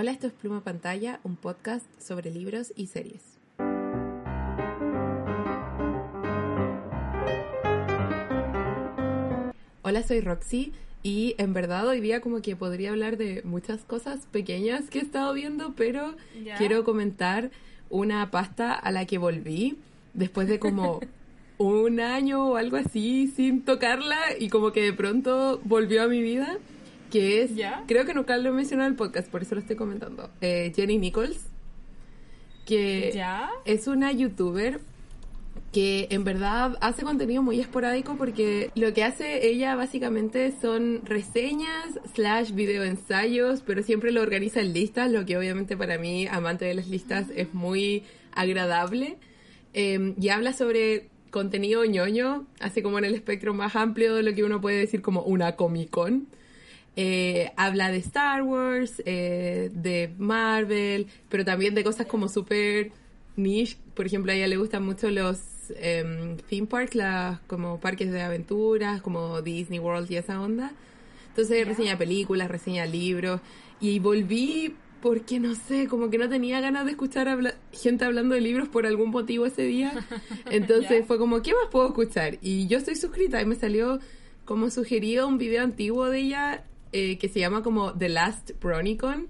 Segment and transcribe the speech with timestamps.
[0.00, 3.20] Hola, esto es Pluma Pantalla, un podcast sobre libros y series.
[9.82, 10.72] Hola, soy Roxy
[11.02, 15.02] y en verdad hoy día como que podría hablar de muchas cosas pequeñas que he
[15.02, 16.14] estado viendo, pero
[16.58, 17.50] quiero comentar
[17.90, 19.78] una pasta a la que volví
[20.14, 21.00] después de como
[21.58, 26.22] un año o algo así sin tocarla y como que de pronto volvió a mi
[26.22, 26.56] vida
[27.10, 27.50] que es,
[27.86, 30.72] creo que nunca lo he mencionado en el podcast, por eso lo estoy comentando, eh,
[30.74, 31.46] Jenny Nichols,
[32.66, 33.18] que
[33.64, 34.80] es una youtuber
[35.72, 42.00] que en verdad hace contenido muy esporádico porque lo que hace ella básicamente son reseñas
[42.14, 46.64] slash video ensayos, pero siempre lo organiza en listas, lo que obviamente para mí, amante
[46.64, 49.16] de las listas, es muy agradable.
[49.74, 54.34] Em, y habla sobre contenido ñoño, así como en el espectro más amplio de lo
[54.34, 56.28] que uno puede decir como una Comic Con.
[57.00, 62.90] Eh, habla de Star Wars, eh, de Marvel, pero también de cosas como súper
[63.36, 63.76] niche.
[63.94, 65.38] Por ejemplo, a ella le gustan mucho los
[65.76, 70.72] em, theme parks, las, como parques de aventuras, como Disney World y esa onda.
[71.28, 73.40] Entonces reseña películas, reseña libros.
[73.80, 78.40] Y volví porque no sé, como que no tenía ganas de escuchar gente hablando de
[78.40, 79.92] libros por algún motivo ese día.
[80.50, 82.38] Entonces fue como, ¿qué más puedo escuchar?
[82.42, 84.00] Y yo estoy suscrita y me salió
[84.44, 89.28] como sugerido un video antiguo de ella eh, que se llama como The Last Bronicon,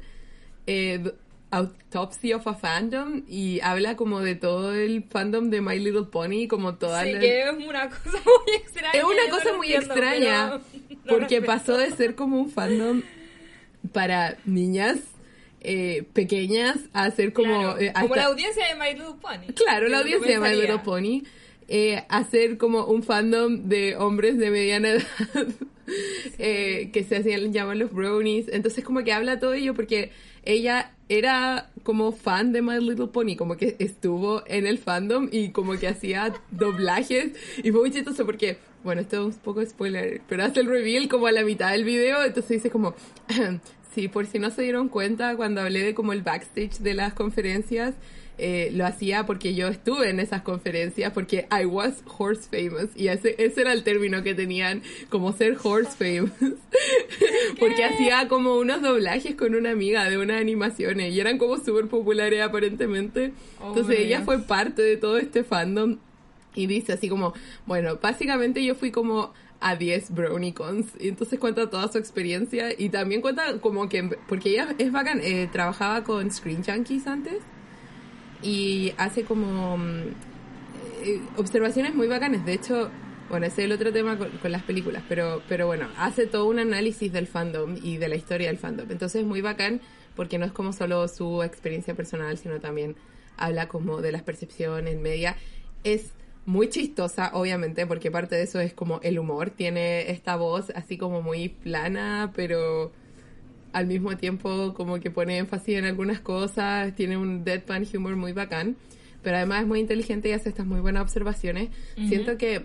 [0.66, 1.12] eh,
[1.50, 6.46] Autopsy of a Fandom, y habla como de todo el fandom de My Little Pony,
[6.48, 8.92] como toda sí, que es una cosa muy extraña.
[8.92, 10.60] Es una cosa muy extraña,
[11.08, 13.02] porque pasó de ser como un fandom
[13.92, 14.98] para niñas
[15.60, 17.76] eh, pequeñas a ser como...
[17.78, 19.52] Eh, como la audiencia de My Little Pony.
[19.54, 21.22] Claro, la audiencia de My Little Pony.
[21.66, 25.06] Eh, hacer como un fandom de hombres de mediana edad
[26.38, 28.48] eh, que se hacían llamar los brownies.
[28.48, 30.10] Entonces como que habla todo ello porque
[30.44, 35.50] ella era como fan de My Little Pony, como que estuvo en el fandom y
[35.50, 37.32] como que hacía doblajes
[37.62, 41.08] y fue muy chistoso porque, bueno, esto es un poco spoiler, pero hace el reveal
[41.08, 42.94] como a la mitad del video, entonces dice como,
[43.94, 47.14] sí, por si no se dieron cuenta cuando hablé de como el backstage de las
[47.14, 47.94] conferencias,
[48.38, 53.08] eh, lo hacía porque yo estuve en esas conferencias, porque I was horse famous, y
[53.08, 56.30] ese, ese era el término que tenían, como ser horse famous,
[57.58, 61.88] porque hacía como unos doblajes con una amiga de unas animaciones, y eran como súper
[61.88, 65.98] populares aparentemente, oh, entonces ella fue parte de todo este fandom,
[66.54, 67.34] y dice así como,
[67.66, 70.86] bueno, básicamente yo fui como a 10 BrownieCons.
[71.00, 75.20] Y entonces cuenta toda su experiencia y también cuenta como que, porque ella es bacán,
[75.22, 77.42] eh, trabajaba con Screen Junkies antes
[78.42, 80.02] y hace como mm,
[81.02, 82.44] eh, observaciones muy bacanas.
[82.44, 82.90] De hecho,
[83.28, 86.58] bueno, ese es el otro tema con, las películas, pero, pero bueno, hace todo un
[86.58, 88.90] análisis del fandom y de la historia del fandom.
[88.90, 89.80] Entonces es muy bacán
[90.16, 92.96] porque no es como solo su experiencia personal, sino también
[93.36, 95.36] habla como de las percepciones media.
[95.84, 96.12] Es
[96.46, 99.50] muy chistosa, obviamente, porque parte de eso es como el humor.
[99.50, 102.90] Tiene esta voz así como muy plana, pero
[103.78, 108.32] al mismo tiempo como que pone énfasis en algunas cosas, tiene un deadpan humor muy
[108.32, 108.76] bacán,
[109.22, 111.70] pero además es muy inteligente y hace estas muy buenas observaciones.
[112.08, 112.64] Siento que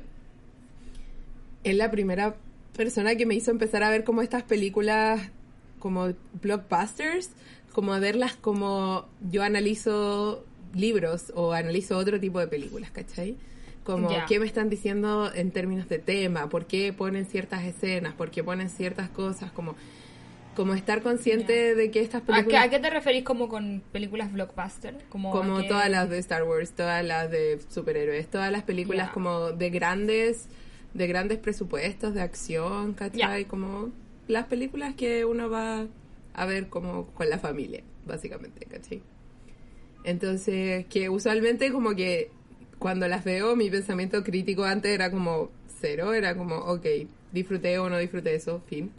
[1.63, 2.35] es la primera
[2.75, 5.29] persona que me hizo empezar a ver como estas películas
[5.79, 7.29] como blockbusters,
[7.71, 13.35] como a verlas como yo analizo libros o analizo otro tipo de películas, ¿cachai?
[13.83, 18.31] Como qué me están diciendo en términos de tema, por qué ponen ciertas escenas, por
[18.31, 19.75] qué ponen ciertas cosas, como
[20.55, 22.65] como estar consciente de que estas películas...
[22.65, 24.97] ¿A qué, te referís como con películas blockbuster?
[25.09, 29.51] Como, como todas las de Star Wars, todas las de superhéroes, todas las películas como
[29.51, 30.47] de grandes
[30.93, 33.45] de grandes presupuestos de acción, ¿cachai?
[33.45, 33.91] Como
[34.27, 35.87] las películas que uno va
[36.33, 39.01] a ver como con la familia, básicamente, ¿cachai?
[40.03, 42.29] Entonces, que usualmente como que
[42.77, 45.49] cuando las veo, mi pensamiento crítico antes era como
[45.79, 46.85] cero, era como, ok,
[47.31, 48.91] disfruté o no disfruté eso, fin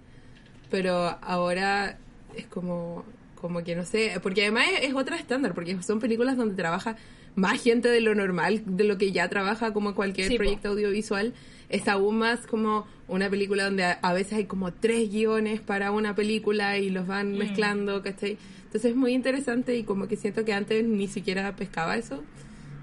[0.71, 1.99] pero ahora
[2.37, 3.05] es como,
[3.41, 6.97] como que no sé, porque además es, es otra estándar, porque son películas donde trabaja
[7.37, 10.39] más gente de lo normal, de lo que ya trabaja como cualquier Sí, po.
[10.45, 11.35] proyecto audiovisual.
[11.69, 15.91] Es aún más como una película donde a, a veces hay como tres guiones para
[15.91, 17.39] una película y los van Mm.
[17.39, 18.39] mezclando, ¿cachai?
[18.65, 22.23] Entonces es muy interesante y como que siento que antes ni siquiera pescaba eso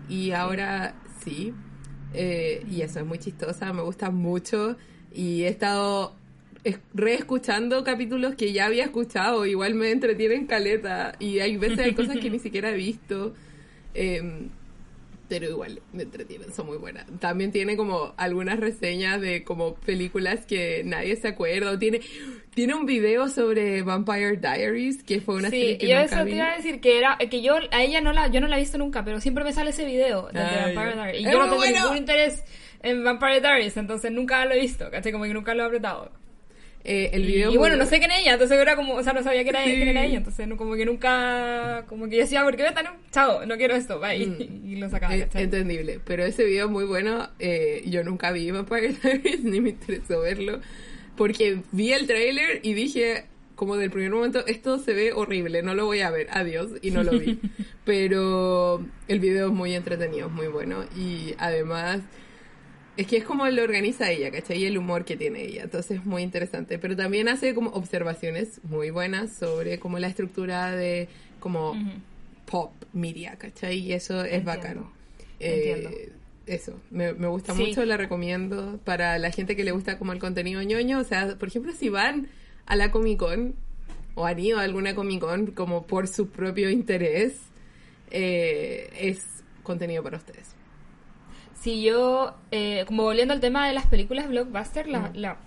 [0.09, 1.53] y ahora sí.
[2.13, 4.75] Eh, y eso es muy chistosa, me gusta mucho
[5.13, 6.20] y he estado es-
[6.93, 12.17] reescuchando capítulos que ya había escuchado, igual me entretienen caleta y hay veces hay cosas
[12.17, 13.33] que ni siquiera he visto.
[13.93, 14.49] Em,
[15.27, 17.05] pero igual me entretienen, son muy buenas.
[17.21, 21.71] También tiene como algunas reseñas de como películas que nadie se acuerda.
[21.71, 22.01] O tiene,
[22.53, 26.25] tiene un video sobre Vampire Diaries, que fue una Sí, serie que yo nunca eso
[26.25, 26.31] vi.
[26.31, 28.57] te iba a decir que era que yo a ella no la yo no la
[28.57, 30.93] he visto nunca, pero siempre me sale ese video de, Vampire.
[30.95, 31.79] Diaries y ¡Es yo no tengo bueno!
[31.79, 32.43] ningún interés
[32.83, 35.13] en Vampire Diaries, entonces nunca lo he visto, ¿cachai?
[35.13, 36.11] Como que nunca lo he apretado.
[36.83, 38.95] Eh, el Y, video y bueno, muy- no sé quién era ella, entonces era como,
[38.95, 39.75] o sea, no sabía quién era, Sí.
[39.75, 42.71] quién era ella, entonces no, como que nunca, como que yo decía, ¿por qué me
[42.71, 44.65] tan, chao, no quiero esto, bye, Mm.
[44.67, 45.43] y lo sacaba, Eh, ¿cachai?
[45.43, 47.29] entendible, pero ese video es muy bueno.
[47.39, 50.59] eh, yo nunca vi Vampire Diaries, ni me interesó verlo,
[51.17, 53.25] porque vi el tráiler y dije,
[53.55, 56.89] como del primer momento, esto se ve horrible, no lo voy a ver, adiós, y
[56.89, 57.39] no lo vi.
[57.85, 61.99] pero el video es muy entretenido, es muy bueno, y además...
[62.97, 64.59] Es que es como lo organiza ella, ¿cachai?
[64.59, 65.63] Y el humor que tiene ella.
[65.63, 66.77] Entonces es muy interesante.
[66.77, 71.07] Pero también hace como observaciones muy buenas sobre como la estructura de
[71.39, 71.73] como
[72.45, 73.79] pop media, ¿cachai?
[73.79, 74.45] Y eso es Entiendo.
[74.51, 74.91] bacano.
[75.39, 75.89] Entiendo.
[75.89, 76.11] Eh,
[76.47, 77.67] eso, me, me gusta Sí.
[77.67, 80.99] mucho, la recomiendo para la gente que le gusta como el contenido ñoño.
[80.99, 82.27] O sea, por ejemplo, si van
[82.65, 83.55] a la Comic Con
[84.15, 87.35] o han ido a alguna Comic Con como por su propio interés,
[88.11, 89.19] eh, es
[89.63, 90.55] contenido para ustedes.
[91.61, 95.15] Si yo, eh, como volviendo al tema de las películas blockbuster, la, Mm.
[95.15, 95.37] la-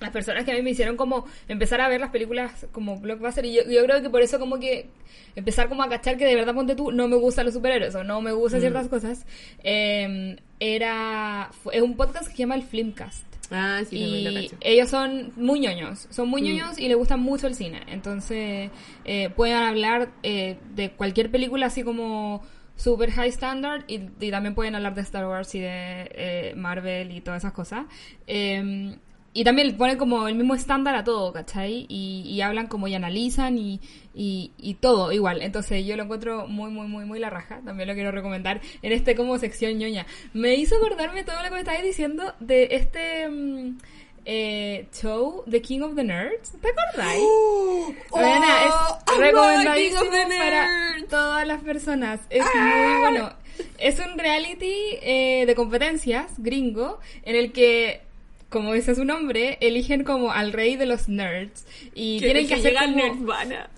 [0.00, 3.44] las personas que a mí me hicieron como empezar a ver las películas como blockbuster
[3.44, 4.88] y yo, yo creo que por eso como que
[5.34, 8.04] empezar como a cachar que de verdad ponte tú no me gustan los superhéroes o
[8.04, 8.62] no me gustan Mm.
[8.62, 9.26] ciertas cosas
[9.64, 15.32] eh, era es un podcast que se llama el Filmcast Ah, sí, y ellos son
[15.36, 16.44] muy ñoños, son muy Mm.
[16.44, 17.80] ñoños y les gusta mucho el cine.
[17.86, 18.70] Entonces,
[19.06, 22.42] eh, pueden hablar eh, de cualquier película así como
[22.78, 27.12] super high standard y, y también pueden hablar de Star Wars y de eh, Marvel
[27.12, 27.84] y todas esas cosas.
[28.26, 28.96] Eh,
[29.34, 31.86] y también ponen como el mismo estándar a todo, ¿cachai?
[31.88, 33.80] Y, y hablan como y analizan y,
[34.14, 35.42] y, y todo igual.
[35.42, 37.60] Entonces yo lo encuentro muy, muy, muy, muy la raja.
[37.64, 40.06] También lo quiero recomendar en este como sección ñoña.
[40.32, 43.78] Me hizo acordarme todo lo que me estabas diciendo de este mm,
[44.24, 46.52] eh, show, The King of the Nerds.
[46.60, 47.22] ¿Te acordáis?
[47.22, 48.98] Es ¡Oh!
[49.06, 50.87] amo recomendadísimo para.
[51.08, 52.20] Todas las personas.
[52.30, 53.32] Es muy bueno.
[53.78, 54.72] Es un reality
[55.02, 58.02] eh, de competencias gringo en el que,
[58.50, 62.74] como dice su nombre, eligen como al rey de los nerds y tienen que, hacer
[62.74, 62.96] como...
[62.96, 63.68] Nirvana.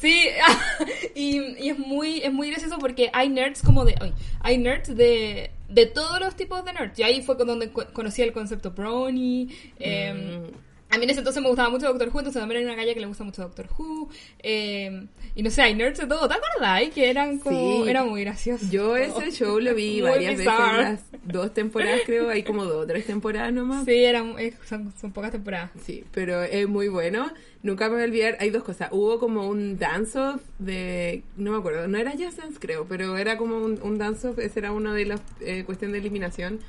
[0.00, 0.20] Sí,
[1.14, 4.96] y, y es muy es muy gracioso porque hay nerds como de ay, hay nerds
[4.96, 6.98] de de todos los tipos de nerds.
[6.98, 9.48] Y ahí fue con donde co- conocí el concepto brony.
[9.78, 10.66] eh, Mm.
[10.88, 12.94] A mí en ese entonces me gustaba mucho Doctor Who, entonces también hay una calle
[12.94, 14.08] que le gusta mucho Doctor Who.
[14.38, 16.28] eh, y no sé, hay nerds de todo.
[16.28, 16.94] ¿Te acordáis?
[16.94, 17.84] Que eran como...
[17.84, 17.90] Sí.
[17.90, 18.64] Era muy gracioso.
[18.70, 20.78] Yo ese show lo vi varias bizarro.
[20.78, 23.84] veces, las dos temporadas creo, hay como dos o tres temporadas nomás.
[23.84, 25.70] Sí, eran, eh, son, son pocas temporadas.
[25.84, 27.30] Sí, pero es muy bueno.
[27.62, 28.88] Nunca me voy a olvidar, hay dos cosas.
[28.92, 33.36] Hubo como un dance-off de, no me acuerdo, no era Just Dance creo, pero era
[33.36, 36.60] como un, un dance-off, ese era uno de las eh, cuestiones de eliminación.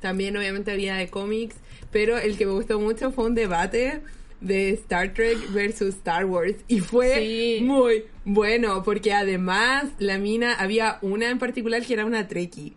[0.00, 1.56] También obviamente había de cómics,
[1.90, 4.00] pero el que me gustó mucho fue un debate
[4.40, 7.58] de Star Trek versus Star Wars y fue Sí.
[7.64, 12.74] muy bueno porque además la mina había una en particular que era una Trekkie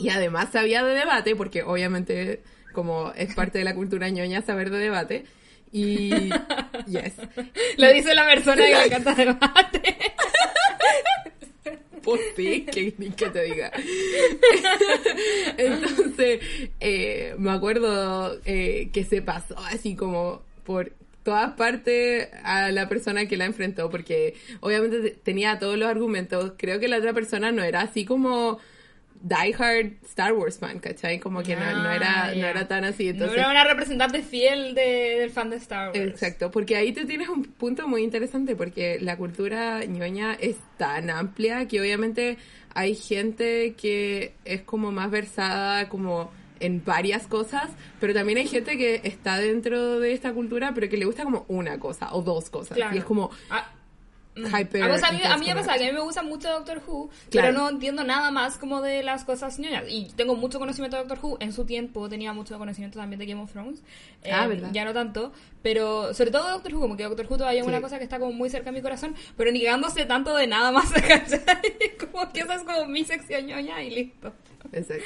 [0.00, 2.40] y además sabía de debate, porque obviamente
[2.72, 5.24] como es parte de la cultura ñoña saber de debate.
[5.72, 6.10] Y
[6.86, 7.14] yes,
[7.76, 9.96] Lo dice la persona que le encanta debate.
[12.10, 13.72] pues sí, que, que te diga.
[15.56, 16.40] Entonces,
[16.80, 23.26] eh, me acuerdo eh, que se pasó así como por todas partes a la persona
[23.26, 26.52] que la enfrentó, porque obviamente te- tenía todos los argumentos.
[26.56, 28.58] Creo que la otra persona no era así como
[29.20, 31.18] diehard Star Wars fan, ¿cachai?
[31.18, 33.08] Como que no, no era, Ah, no era tan así.
[33.08, 35.98] Entonces, no era una representante fiel de- del fan de Star Wars.
[35.98, 41.10] Exacto, porque ahí tú tienes un punto muy interesante, porque la cultura ñoña es tan
[41.10, 42.38] amplia que obviamente
[42.74, 47.70] hay gente que es como más versada como en varias cosas,
[48.00, 51.44] pero también hay gente que está dentro de esta cultura, pero que le gusta como
[51.48, 52.76] una cosa o dos cosas.
[52.76, 52.94] Claro.
[52.94, 53.70] Y es como, Ah,
[54.46, 54.82] hyper.
[54.82, 57.08] A, a mí, a mí me pasa que a mí me gusta mucho Doctor Who,
[57.30, 57.48] Claro.
[57.48, 59.84] pero no entiendo nada más como de las cosas ñoñas.
[59.88, 61.36] Y tengo mucho conocimiento de Doctor Who.
[61.40, 63.82] En su tiempo tenía mucho conocimiento también de Game of Thrones.
[64.22, 64.70] Eh, Ah, ¿verdad?
[64.72, 65.32] Ya no tanto.
[65.62, 67.70] Pero sobre todo Doctor Who, como que Doctor Who todavía es Sí.
[67.70, 70.46] una cosa que está como muy cerca de mi corazón, pero ni quedándose tanto de
[70.46, 71.40] nada más, ¿cachai?
[72.10, 74.32] Como que esa es como mi sección ñoña y listo.
[74.72, 75.04] Exacto.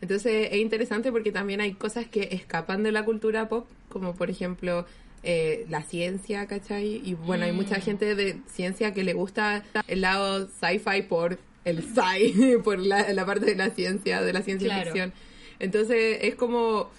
[0.00, 4.28] Entonces es interesante porque también hay cosas que escapan de la cultura pop, como por
[4.28, 4.84] ejemplo
[5.24, 7.00] eh, la ciencia, ¿cachai?
[7.04, 11.82] Y bueno, hay mucha gente de ciencia que le gusta el lado sci-fi por el
[11.82, 14.84] sci, por la, la parte de la ciencia, de la ciencia Claro.
[14.84, 15.12] ficción.
[15.58, 16.90] Entonces es como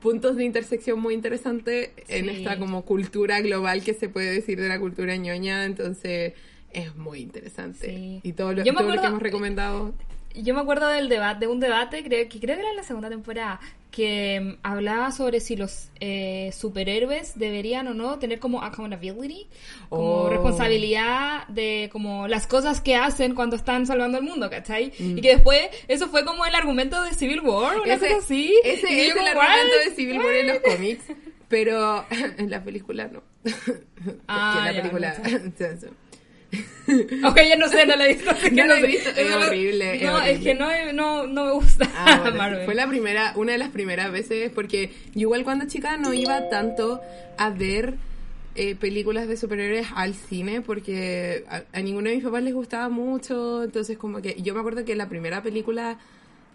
[0.00, 2.30] puntos de intersección muy interesantes en Sí.
[2.36, 6.34] esta como cultura global que se puede decir de la cultura ñoña, entonces
[6.72, 7.86] es muy interesante.
[7.94, 8.20] Sí.
[8.22, 9.94] Y todo lo, todo lo que acuerdo- hemos recomendado
[10.34, 12.82] Yo me acuerdo del debate, de un debate, creo que creo que era en la
[12.84, 13.60] segunda temporada,
[13.90, 19.48] que mm, hablaba sobre si los eh, superhéroes deberían o no tener como accountability,
[19.88, 20.28] como Oh.
[20.28, 24.92] responsabilidad de como las cosas que hacen cuando están salvando el mundo, ¿cachai?
[24.98, 25.18] Mm.
[25.18, 28.54] Y que después eso fue como el argumento de Civil War, una cosa así.
[28.64, 29.84] Ese Y yo es el como, argumento "What?
[29.88, 31.04] de Civil War en los cómics,
[31.48, 32.04] pero
[32.38, 33.22] en la película no.
[34.28, 35.16] Ah, en la ya, película...
[37.24, 38.30] Ok, ya no sé, no la he visto.
[38.42, 40.42] que No la he visto, es no- horrible, es No, es horrible.
[40.44, 42.36] que no, no, no me gusta Ah, bueno.
[42.38, 42.64] Marvel.
[42.64, 46.48] Fue la primera, una de las primeras veces, porque yo igual cuando chica no iba
[46.48, 47.00] tanto
[47.38, 47.94] a ver
[48.56, 52.88] eh, películas de superhéroes al cine, porque a, a ninguno de mis papás les gustaba
[52.88, 55.98] mucho, entonces como que yo me acuerdo que la primera película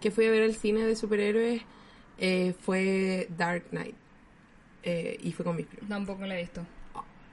[0.02, 1.62] que fui a ver al cine de superhéroes
[2.18, 3.94] eh, fue Dark Knight,
[4.82, 5.88] eh, y fue con mis primos.
[5.88, 6.60] Tampoco la he visto.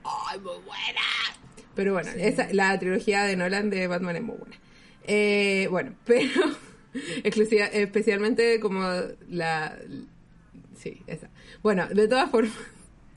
[0.02, 1.00] ¡Ay, muy buena!
[1.74, 4.56] Pero bueno, esa, la trilogía de Nolan de Batman es muy buena.
[5.06, 6.40] Eh, bueno, pero
[7.22, 8.82] exclusiva, especialmente como
[9.28, 9.76] la...
[10.76, 11.30] Sí, esa.
[11.62, 12.52] Bueno, de todas formas,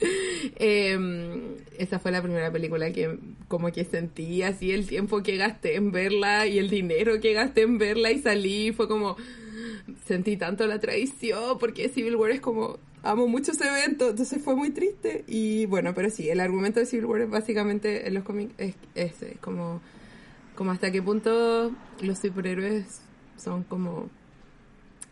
[0.00, 5.76] eh, esa fue la primera película que como que sentí así el tiempo que gasté
[5.76, 9.16] en verla y el dinero que gasté en verla y salí, fue como
[10.06, 14.56] sentí tanto la traición porque Civil War es como amo mucho ese evento entonces fue
[14.56, 18.24] muy triste y bueno pero sí el argumento de Civil War es básicamente en los
[18.24, 19.80] cómics es, es, es como
[20.56, 21.70] como hasta qué punto
[22.02, 23.00] los superhéroes
[23.36, 24.10] son como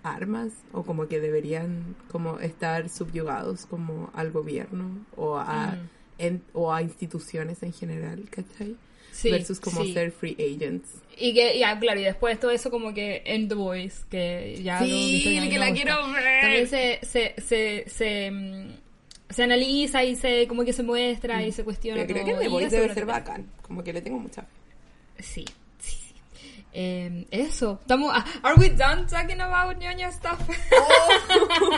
[0.03, 5.89] armas o como que deberían como estar subyugados como al gobierno o a Mm.
[6.19, 8.77] en- o a instituciones en general ¿cachai?
[9.17, 9.95] Sí, versus como sí.
[9.95, 13.55] ser free agents Y que, ya, claro, y después todo eso como que en The
[13.55, 14.81] Voice, que ya...
[14.81, 16.41] lo Sí, ya que la quiero ver.
[16.43, 18.69] También se, se, se, se, mm,
[19.31, 22.45] se analiza y se como que se muestra y se cuestiona Pero creo todo, que
[22.45, 23.47] The Voice debe no ser bacán.
[23.63, 25.23] Como que le tengo mucha fe.
[25.23, 25.45] Sí.
[26.79, 27.79] Eh, eso.
[27.81, 30.39] Estamos, ah, are we done talking about ñoña stuff?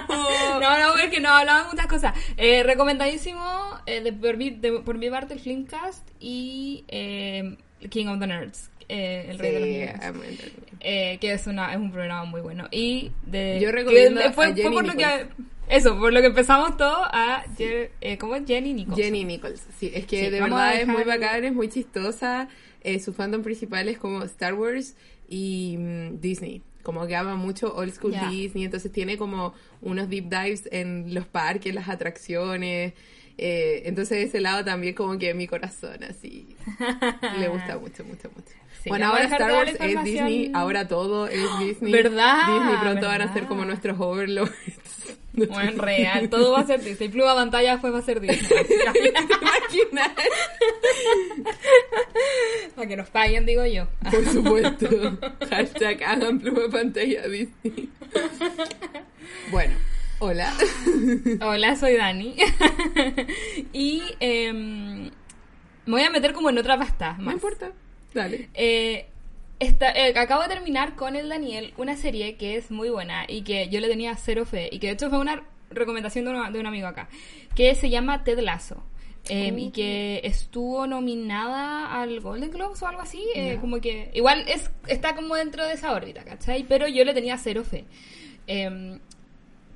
[0.09, 0.59] Oh.
[0.61, 2.14] no, no, porque no hablamos muchas cosas.
[2.37, 7.57] Eh, recomendadísimo eh, de, por mi, de- por mi parte el Filmcast y eh,
[7.90, 10.40] King of the Nerds, eh, el rey de los Sí, niños.
[10.81, 14.47] Eh, que es una es un programa muy bueno y de Yo recomiendo que fue,
[14.47, 15.26] a fue Jenny por lo que
[15.69, 19.61] eso por lo que empezamos todo a Jer- eh, ¿cómo es Jenny Nichols Jenny Nichols.
[19.78, 22.49] Sí, es que Sí, de verdad es muy dejar- bacán, es muy chistosa.
[22.83, 24.97] Eh, su fandom principal es como Star Wars
[25.29, 26.63] y mm, Disney.
[26.83, 28.13] Como que ama mucho old school.
[28.31, 28.65] Disney.
[28.65, 32.95] Entonces tiene como unos deep dives en los parques, las atracciones.
[33.37, 36.57] Eh, entonces ese lado también como que mi corazón así
[37.39, 38.53] le gusta mucho, mucho, mucho.
[38.87, 41.93] Bueno, ahora Star Wars es Disney, ahora todo es Disney.
[41.93, 42.47] ¿Verdad?
[42.55, 44.53] Disney pronto van a ser como nuestros overlords.
[45.49, 48.41] bueno real todo va a ser Disney Pluma pantalla después va a ser Disney
[52.75, 54.89] para que nos paguen digo yo Por supuesto.
[55.49, 57.89] Hashtag hagan pluma pantalla Disney.
[59.51, 59.75] Bueno,
[60.19, 60.53] hola.
[61.41, 62.35] Hola, soy Dani.
[63.73, 65.05] y em,
[65.87, 67.35] me voy a meter como en otra pasta No más.
[67.35, 67.73] importa.
[68.15, 68.49] Dale.
[68.55, 69.07] Eh,
[69.61, 73.69] eh, acabo de terminar con el Daniel una serie que es muy buena y que
[73.69, 76.61] yo le tenía cero fe y que de hecho fue una recomendación de, una- de
[76.61, 77.09] un amigo acá
[77.55, 78.83] que se llama Ted Lasso
[79.29, 84.45] eh, y que estuvo nominada al Golden Globes o algo así eh, como que igual
[84.49, 86.65] es está como dentro de esa órbita ¿cachai?
[86.65, 87.85] pero yo le tenía cero fe
[88.47, 88.99] Em,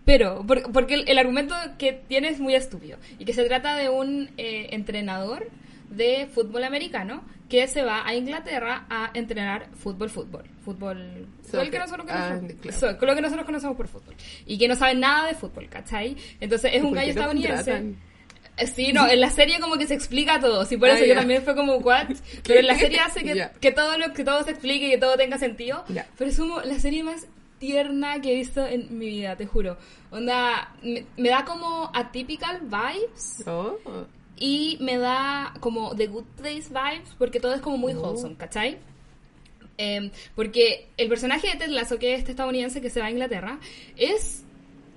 [0.06, 2.96] pero, por- porque el, el argumento que tiene es muy estúpido.
[3.18, 5.48] Y que se trata de un entrenador
[5.96, 10.44] de fútbol americano que se va a Inglaterra a entrenar fútbol, fútbol.
[10.64, 11.26] Fútbol.
[11.52, 12.60] El que nosotros Ah, conocemos.
[12.62, 12.78] claro.
[12.98, 14.14] So- lo que nosotros conocemos por fútbol.
[14.46, 16.16] Y que no sabe nada de fútbol, ¿cachai?
[16.40, 17.56] Entonces es un ¿Por gallo estadounidense.
[17.70, 17.96] contratan?
[18.56, 21.02] Eh, Sí, no, en la serie como que se explica todo, sí, por Ah, eso
[21.04, 21.20] yo ya.
[21.20, 22.08] también fue como, what?
[22.44, 23.50] Pero en la serie hace que, Ya.
[23.52, 25.84] que todo lo que todo se explique y que todo tenga sentido.
[25.88, 26.06] Ya.
[26.18, 27.26] Pero es como la serie más
[27.58, 29.76] tierna que he visto en mi vida, te juro.
[30.10, 33.76] Onda, me, me da como atypical vibes Oh.
[34.44, 38.00] Y me da como The Good Place vibes porque todo es como muy Oh.
[38.00, 38.76] wholesome, ¿cachai?
[39.78, 43.10] Em, porque el personaje de Ted Lasso, que es este estadounidense que se va a
[43.12, 43.58] Inglaterra,
[43.96, 44.42] es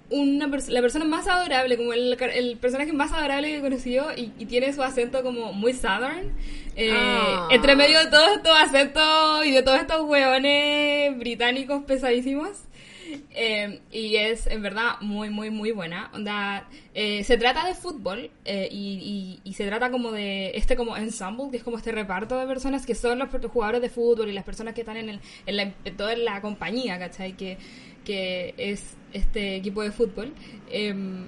[0.10, 4.08] una pers- la persona más adorable, como el, el personaje más adorable que he conocido
[4.16, 6.32] y, y tiene su acento como muy southern.
[6.76, 7.48] Eh, Ah.
[7.52, 12.50] Entre medio de todos estos acentos y de todos estos hueones británicos pesadísimos.
[13.32, 16.10] Eh, y es en verdad muy, muy, muy buena.
[16.14, 20.76] Onda, eh, se trata de fútbol eh, y, y- y se trata como de este
[20.76, 24.30] como ensemble, que es como este reparto de personas que son los jugadores de fútbol
[24.30, 27.34] y las personas que están en, el, en, la, en toda la compañía, ¿cachai?
[27.34, 27.58] Que,
[28.04, 30.34] que es este equipo de fútbol.
[30.72, 31.28] Em,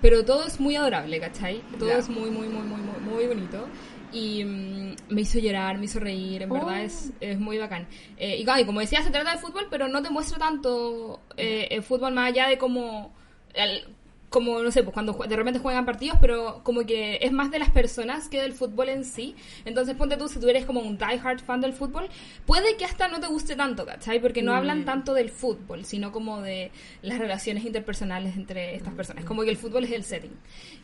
[0.00, 1.62] pero todo es muy adorable, ¿cachai?
[1.78, 2.80] Todo es muy, muy, muy, muy,
[3.10, 3.66] muy bonito.
[4.14, 6.54] Y mm, me hizo llorar, me hizo reír, en Oh.
[6.54, 7.86] verdad es, es muy bacán.
[8.16, 11.82] Eh, y, como decía, se trata de fútbol, pero no te muestra tanto eh, el
[11.82, 13.12] fútbol más allá de como...
[13.54, 13.84] el-
[14.34, 17.60] como, no sé, pues cuando de repente juegan partidos, pero como que es más de
[17.60, 19.36] las personas que del fútbol en sí.
[19.64, 22.08] Entonces, ponte tú, si tú eres como un die-hard fan del fútbol,
[22.44, 24.20] puede que hasta no te guste tanto, ¿cachai?
[24.20, 29.24] Porque no hablan tanto del fútbol, sino como de las relaciones interpersonales entre estas personas.
[29.24, 30.36] Como que el fútbol es el setting.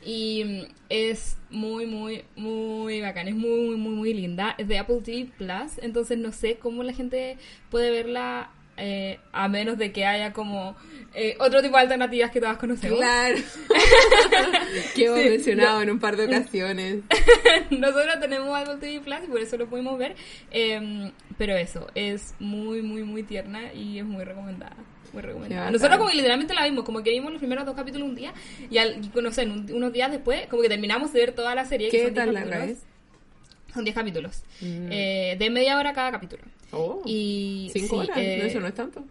[0.05, 3.27] Y mm, es muy, muy, muy bacán.
[3.27, 4.55] Es muy, muy, muy, muy linda.
[4.59, 7.37] Es de Apple TV Plus, entonces no sé cómo la gente
[7.69, 8.51] puede verla
[8.81, 10.77] eh, a menos de que haya como
[11.15, 12.99] eh, otro tipo de alternativas que todas conocemos.
[12.99, 13.37] Claro.
[14.95, 16.99] que hemos Sí, mencionado en un par de ocasiones.
[17.71, 20.15] Nosotros tenemos Apple TV Plus y por eso lo pudimos ver.
[20.51, 24.77] Eh, pero eso, es muy, muy, muy tierna y es muy recomendada.
[25.13, 25.71] Muy recomendada.
[25.71, 28.33] Nosotros como que literalmente la vimos, como que vimos los primeros dos capítulos un día
[28.71, 29.01] y, al,
[29.33, 31.89] sé, un- unos días después, como que terminamos de ver toda la serie.
[31.91, 32.79] que ¿Qué son 10 tan larga es?
[33.75, 34.43] Son 10 capítulos.
[34.61, 34.89] Mm.
[34.93, 36.43] Eh, de media hora cada capítulo.
[36.73, 38.19] Oh, Y cinco sí, horas.
[38.19, 39.05] eh, No, eso no es tanto.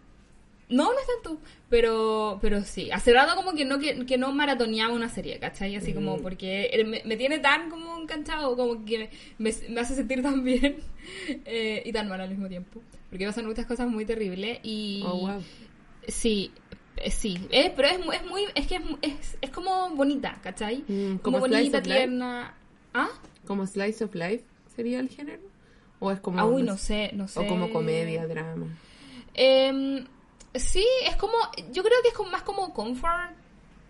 [0.70, 2.90] no, no es tanto, pero, pero sí.
[2.90, 5.76] Hace rato como que no, que, que no maratoneaba una serie, ¿cachai?
[5.76, 6.22] Así como Mm.
[6.22, 10.76] porque me, me tiene tan como enganchado, como que me, me hace sentir tan bien
[11.44, 12.80] eh, y tan mal al mismo tiempo.
[13.10, 15.02] Porque pasan muchas cosas muy terribles y...
[15.04, 15.42] Oh, wow.
[16.06, 16.52] Sí,
[16.96, 17.38] eh, sí.
[17.50, 18.44] Eh, pero es, es muy...
[18.54, 20.84] Es que es, es, es como bonita, ¿cachai?
[20.86, 21.80] Mm, como bonita, Life.
[21.82, 22.54] tierna.
[22.94, 23.08] ¿Ah?
[23.46, 25.42] ¿Como Slice of Life sería el género?
[26.00, 26.40] ¿O es como...
[26.40, 27.40] Ah, uy, no sé, no sé.
[27.40, 28.66] O como comedia, drama.
[29.34, 30.04] Em,
[30.54, 31.34] sí, es como...
[31.72, 33.36] Yo creo que es como, más como comfort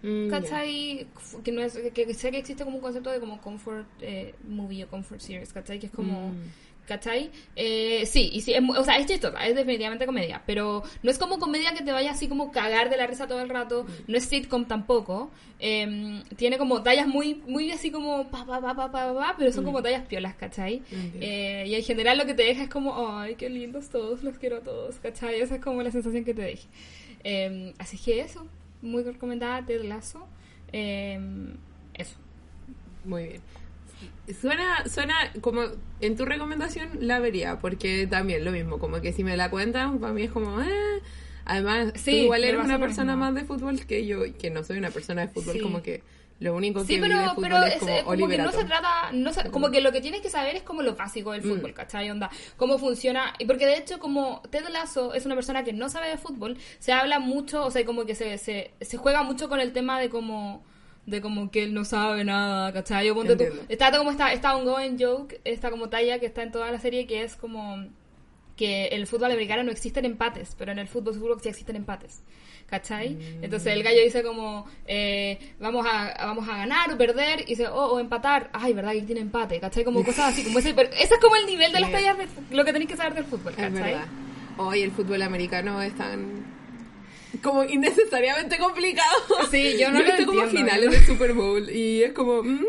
[0.02, 0.30] Mm.
[0.30, 1.06] ¿Cachai?
[1.44, 4.34] Que, no es, que, que sé que existe como un concepto de como comfort eh,
[4.48, 5.78] movie o comfort series, ¿cachai?
[5.78, 6.30] Que es como...
[6.30, 6.52] Mm.
[6.86, 7.30] ¿Cachai?
[7.54, 11.18] Eh, sí, y sí, es, o sea, es chistosa, es definitivamente comedia, pero no es
[11.18, 14.16] como comedia que te vaya así como cagar de la risa todo el rato, no
[14.16, 18.90] es sitcom tampoco, eh, tiene como tallas muy, muy así como pa, pa, pa, pa,
[18.90, 20.82] pa, pa, pero son como tallas piolas, ¿cachai?
[21.20, 24.38] Eh, y en general lo que te deja es como, ay, qué lindos todos, los
[24.38, 25.40] quiero a todos, ¿cachai?
[25.40, 26.66] Esa es como la sensación que te deja.
[27.22, 28.46] Eh, así que eso,
[28.82, 30.26] muy recomendada, Ted Lasso.
[30.72, 31.20] Eh,
[31.94, 32.16] eso.
[33.04, 33.42] Muy bien.
[34.34, 35.62] Suena, suena como
[36.00, 39.98] en tu recomendación la vería, porque también lo mismo, como que si me la cuentan,
[39.98, 40.68] para mí es como, eh.
[41.44, 44.90] Además, Sí, igual eres una persona más de fútbol que yo, que no soy una
[44.90, 45.60] persona de fútbol, Sí.
[45.60, 46.02] como que
[46.38, 48.64] lo único que Sí, vi de pero, fútbol pero es es, como que no se
[48.64, 51.42] trata, no se- como que lo que tienes que saber es como lo básico del
[51.42, 51.74] fútbol, Mm.
[51.74, 52.08] ¿cachai?
[52.10, 55.88] Onda, cómo funciona, y porque de hecho como Ted Lasso es una persona que no
[55.88, 59.48] sabe de fútbol, se habla mucho, o sea, como que se, se, se juega mucho
[59.48, 60.62] con el tema de como
[61.10, 63.06] de como que él no sabe nada, ¿cachai?
[63.06, 66.52] Yo ponte tú, está como esta, esta ongoing joke, esta como talla que está en
[66.52, 67.84] toda la serie que es como
[68.56, 71.76] que el fútbol americano no existen empates, pero en el fútbol seguro que sí existen
[71.76, 72.22] empates.
[72.66, 73.14] ¿Cachai?
[73.14, 73.44] Mm.
[73.44, 77.66] Entonces el gallo dice como, eh, vamos, a, vamos a ganar o perder, y dice,
[77.66, 79.58] oh, o empatar, ay, ¿verdad que tiene empate?
[79.58, 79.82] ¿Cachai?
[79.82, 82.56] Como cosas así, como ese, pero ese es como el nivel de las tallas, de
[82.56, 83.72] lo que tenéis que saber del fútbol, Es ¿cachai?
[83.72, 84.06] verdad.
[84.58, 86.44] Hoy el fútbol americano es tan
[87.42, 89.16] como innecesariamente complicado.
[89.50, 92.64] Sí, yo no he lo como finales yo- del Super Bowl y es como mm,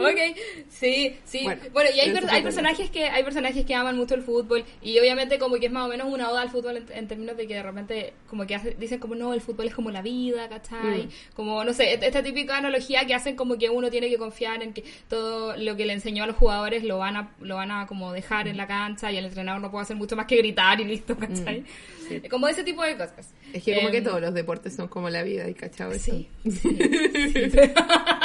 [0.00, 0.36] Ok,
[0.68, 1.40] sí, sí.
[1.44, 4.64] Bueno, Bueno, y hay, per- hay personajes que hay personajes que aman mucho el fútbol
[4.82, 7.36] y obviamente como que es más o menos una oda al fútbol en, en términos
[7.36, 10.02] de que de repente como que hace- dicen como no, el fútbol es como la
[10.02, 11.04] vida, ¿cachai?
[11.04, 11.10] Mm.
[11.34, 14.72] Como, no sé, esta típica analogía que hacen como que uno tiene que confiar en
[14.72, 17.86] que todo lo que le enseñó a los jugadores lo van a, lo van a
[17.86, 20.80] como dejar en la cancha y el entrenador no puede hacer mucho más que gritar
[20.80, 21.60] y listo, ¿cachai?
[21.60, 21.64] Mm,
[22.08, 22.20] sí.
[22.28, 23.32] Como ese tipo de cosas.
[23.52, 26.10] es que como que Em, todos los deportes son como la vida y cachado eso.
[26.12, 27.50] Sí, sí, sí.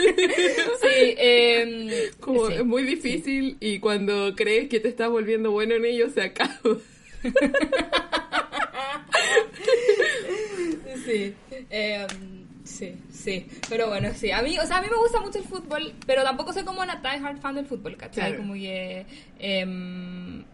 [0.82, 1.88] Sí, em,
[2.20, 2.54] Como sí.
[2.54, 6.58] es muy difícil y cuando crees que te estás volviendo bueno en ello se acaba.
[11.04, 11.34] Sí,
[11.70, 13.46] em, sí, sí.
[13.68, 14.30] Pero bueno, sí.
[14.30, 16.82] A mí, o sea, a mí me gusta mucho el fútbol, pero tampoco soy como
[16.82, 18.30] una die hard fan del fútbol, ¿cachai?
[18.30, 18.36] Claro.
[18.38, 19.06] Como que...
[19.38, 20.44] em,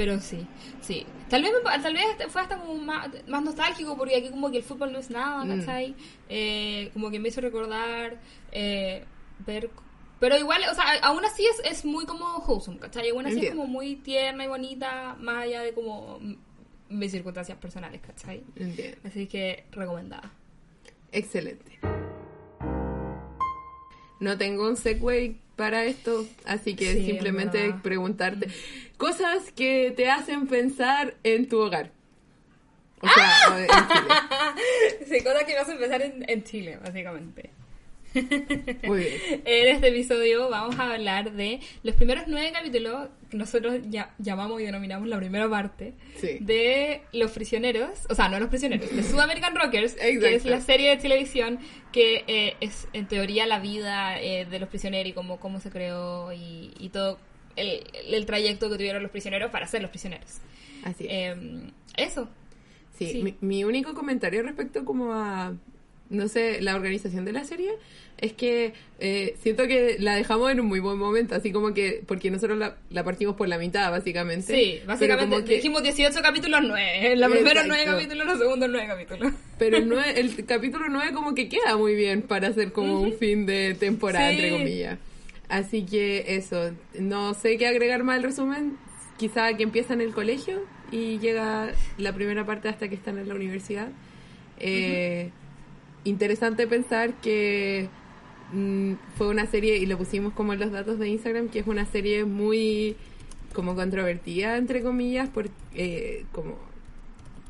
[0.00, 0.46] Pero sí,
[0.80, 1.04] sí.
[1.28, 4.62] Tal vez, tal vez fue hasta como más, más nostálgico porque aquí como que el
[4.62, 5.58] fútbol no es nada, Mm.
[5.60, 5.94] ¿cachai?
[6.30, 8.18] Eh, como que me hizo recordar
[8.50, 9.04] eh,
[9.44, 9.68] ver...
[10.18, 13.10] Pero igual, o sea, aún así es, es muy como wholesome, ¿cachai?
[13.10, 16.34] Aún así es como muy tierna y bonita, más allá de como mm,
[16.88, 18.42] mis circunstancias personales, ¿cachai?
[18.56, 18.96] Entiendo.
[19.04, 20.32] Así que recomendada.
[21.12, 21.78] Excelente.
[24.20, 27.82] No tengo un segue para esto, así que Sí, simplemente verdad.
[27.82, 28.48] preguntarte
[28.96, 31.90] cosas que te hacen pensar en tu hogar.
[33.02, 34.14] O sea, en Chile.
[35.18, 37.50] Sí, cosas que vas a empezar en, en Chile, básicamente.
[38.84, 39.42] Muy bien.
[39.44, 44.60] En este episodio vamos a hablar de los primeros nueve capítulos que nosotros ya, llamamos
[44.60, 46.38] y denominamos la primera parte Sí.
[46.40, 50.60] de Los Prisioneros, o sea, no Los Prisioneros, de Sud American Rockers, que es la
[50.60, 51.58] serie de televisión
[51.92, 55.70] que eh, es en teoría la vida eh, de los prisioneros y cómo, cómo se
[55.70, 57.18] creó y, y todo
[57.56, 60.38] el, el trayecto que tuvieron los prisioneros para ser los prisioneros.
[60.84, 61.10] Así es.
[61.12, 61.36] Eh,
[61.96, 62.28] eso.
[62.98, 63.22] Sí, sí.
[63.22, 65.54] Mi, mi único comentario respecto como a,
[66.10, 67.70] no sé, la organización de la serie
[68.18, 72.02] es que eh, siento que la dejamos en un muy buen momento, así como que,
[72.06, 74.54] porque nosotros la, la partimos por la mitad, básicamente.
[74.54, 77.12] Sí, básicamente como que- dijimos 18 capítulos 9.
[77.12, 77.84] En los primeros Exacto.
[77.86, 79.32] 9 capítulos, los segundos 9 capítulos.
[79.58, 83.14] Pero el, nue- el capítulo 9 como que queda muy bien para hacer como un
[83.14, 84.34] fin de temporada, Sí.
[84.36, 84.98] entre comillas.
[85.48, 88.76] Así que eso, no sé qué agregar más al resumen.
[89.16, 93.28] Quizá que empieza en el colegio y llega la primera parte hasta que están en
[93.28, 93.88] la universidad.
[94.58, 95.30] Eh,
[96.04, 97.88] Interesante pensar que
[98.52, 101.66] mm, fue una serie, y lo pusimos como en los datos de Instagram, que es
[101.66, 102.96] una serie muy
[103.52, 106.56] como controvertida, entre comillas, por, eh, como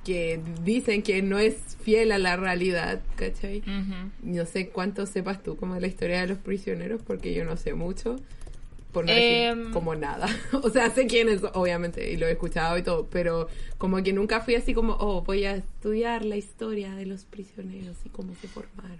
[0.04, 3.62] que dicen que no es fiel a la realidad, ¿cachai?
[4.22, 7.56] No sé cuánto sepas tú como de la historia de los prisioneros, porque yo no
[7.56, 8.16] sé mucho,
[8.92, 9.58] por no Em.
[9.58, 10.26] decir como nada.
[10.62, 13.48] o sea, sé quiénes, obviamente, y lo he escuchado y todo, pero
[13.78, 17.96] como que nunca fui así como, oh, voy a estudiar la historia de los prisioneros
[18.04, 18.98] y cómo se formaron.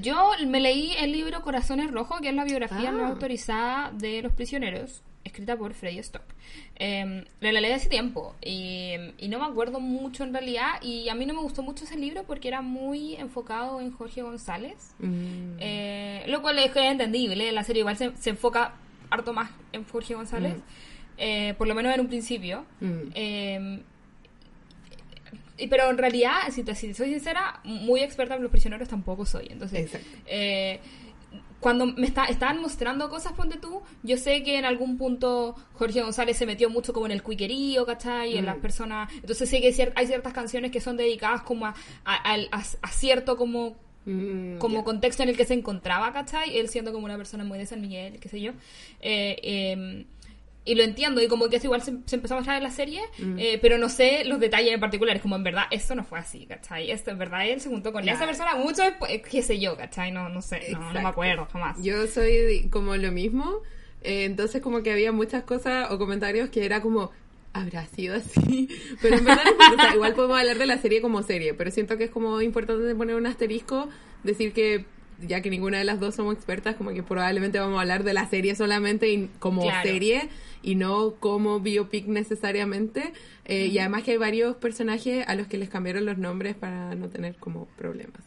[0.00, 2.92] Yo me leí el libro Corazones Rojos, que es la biografía Ah.
[2.92, 6.22] no autorizada de los prisioneros, escrita por Freddy Stock.
[6.76, 10.80] Eh, la leí hace tiempo y, y no me acuerdo mucho en realidad.
[10.80, 14.22] Y a mí no me gustó mucho ese libro porque era muy enfocado en Jorge
[14.22, 14.94] González.
[14.98, 18.74] Mm, Eh, lo cual es entendible, la serie igual se, se enfoca
[19.12, 20.54] harto más en Jorge González,
[21.18, 22.64] eh, por lo menos en un principio.
[22.80, 22.98] mm.
[23.14, 23.82] Eh,
[25.70, 29.24] pero en realidad, si, te, si te soy sincera, muy experta en los prisioneros tampoco
[29.24, 29.46] soy.
[29.50, 29.92] Entonces,
[30.26, 30.80] eh,
[31.60, 36.02] cuando me está, estaban mostrando cosas, ponte tú, yo sé que en algún punto Jorge
[36.02, 38.32] González se metió mucho como en el cuiquerío, ¿cachai?
[38.34, 38.46] Y en Mm.
[38.46, 39.12] las personas...
[39.14, 43.36] Entonces sé que hay ciertas canciones que son dedicadas como a, a- a- a cierto
[43.36, 44.84] como Mm, como ya.
[44.84, 46.56] contexto en el que se encontraba, ¿cachai?
[46.58, 48.52] Él siendo como una persona muy de San Miguel, qué sé yo.
[49.00, 50.04] Eh, eh,
[50.64, 52.70] y lo entiendo, y como que eso igual se, se empezó a mostrar en la
[52.70, 53.36] serie, Mm.
[53.38, 55.16] eh, pero no sé los detalles en particular.
[55.16, 56.90] Es como, en verdad, esto no fue así, ¿cachai?
[56.92, 58.16] Esto, en verdad, él se juntó con Claro.
[58.16, 60.12] esa persona mucho después, eh, qué sé yo, ¿cachai?
[60.12, 61.82] No, no sé, no, no me acuerdo jamás.
[61.82, 63.58] Yo soy como lo mismo,
[64.02, 67.10] eh, entonces como que había muchas cosas o comentarios que era como,
[67.52, 68.68] ¿habrá sido así?
[69.02, 71.96] Pero en verdad, o sea, igual podemos hablar de la serie como serie, pero siento
[71.98, 73.88] que es como importante poner un asterisco,
[74.22, 74.84] decir que
[75.26, 78.12] ya que ninguna de las dos somos expertas, como que probablemente vamos a hablar de
[78.12, 79.88] la serie solamente y como Claro.
[79.88, 80.28] serie
[80.62, 83.12] y no como biopic necesariamente.
[83.44, 86.94] Eh, Y además que hay varios personajes a los que les cambiaron los nombres para
[86.96, 88.20] no tener como problemas.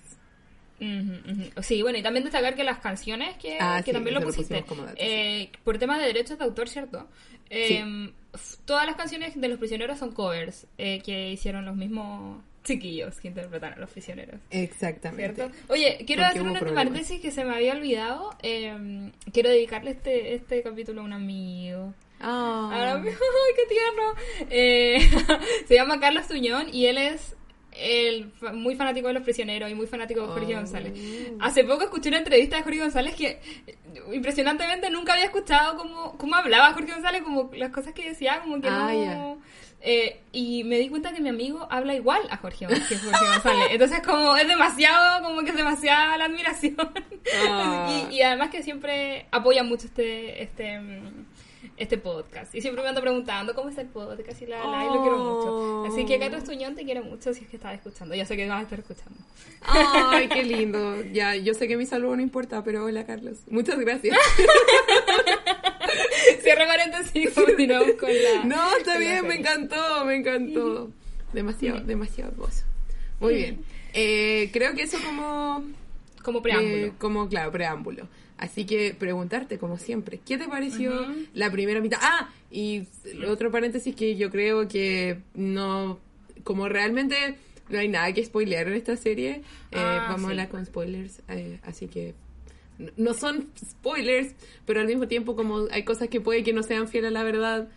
[1.61, 4.63] Sí, bueno, y también destacar que las canciones que, Ah, que sí, también lo pusiste,
[4.67, 4.75] sí.
[4.97, 7.07] eh, por temas de derechos de autor, ¿cierto?
[7.49, 12.41] Eh, f- Todas las canciones de los prisioneros son covers eh, que hicieron los mismos
[12.63, 14.39] chiquillos que interpretaron a los prisioneros.
[14.49, 15.35] Exactamente.
[15.35, 15.55] ¿Cierto?
[15.69, 18.35] Oye, quiero Porque hacer una paréntesis que se me había olvidado.
[18.41, 21.93] Eh, quiero dedicarle este, este capítulo a un amigo.
[22.19, 22.69] Ah.
[22.73, 23.11] Ahora ¡Ay,
[23.55, 24.49] qué tierno!
[24.49, 27.35] Eh, se llama Carlos Tuñón y él es
[27.77, 30.57] el, muy fanático de los prisioneros y muy fanático de Jorge Oh.
[30.59, 30.93] González.
[31.39, 33.39] Hace poco escuché una entrevista de Jorge González que
[34.13, 38.61] impresionantemente nunca había escuchado cómo, cómo hablaba Jorge González, como las cosas que decía, como
[38.61, 39.37] que Ah, no...
[39.87, 43.67] Eh, y me di cuenta que mi amigo habla igual a Jorge, que Jorge González.
[43.69, 46.75] Entonces como es demasiado, como que es demasiada la admiración.
[47.47, 48.07] Ah.
[48.09, 51.25] y, y además que siempre apoya mucho este, este, mm,
[51.77, 52.55] este podcast.
[52.55, 55.17] Y siempre me ando preguntando cómo está el podcast y la, la, y lo quiero
[55.17, 55.85] mucho.
[55.93, 58.15] Así que Carlos Tuñón te quiero mucho si es que estás escuchando.
[58.15, 59.19] Ya sé que vas a estar escuchando.
[59.61, 61.03] Ay, qué lindo.
[61.11, 63.39] Ya, yo sé que mi saludo no importa, pero hola, Carlos.
[63.49, 64.17] Muchas gracias.
[66.41, 68.43] Cierra paréntesis y continuamos con la...
[68.45, 70.91] No, está bien, me encantó, me encantó.
[71.33, 72.63] Demasiado, demasiado hermoso.
[73.19, 73.65] Muy bien.
[73.93, 75.63] Eh, creo que eso como
[76.23, 76.75] Como preámbulo.
[76.75, 78.07] Eh, como, claro, preámbulo.
[78.37, 81.99] Así que preguntarte, como siempre, ¿qué te pareció la primera mitad?
[82.01, 82.83] Ah, y
[83.27, 85.99] otro paréntesis que yo creo que no,
[86.43, 87.35] como realmente
[87.69, 91.21] no hay nada que spoilear en esta serie, eh, Ah, vamos a hablar con spoilers,
[91.29, 92.13] eh, así que
[92.77, 94.33] no- no son spoilers,
[94.65, 97.23] pero al mismo tiempo como hay cosas que puede que no sean fieles a la
[97.23, 97.69] verdad.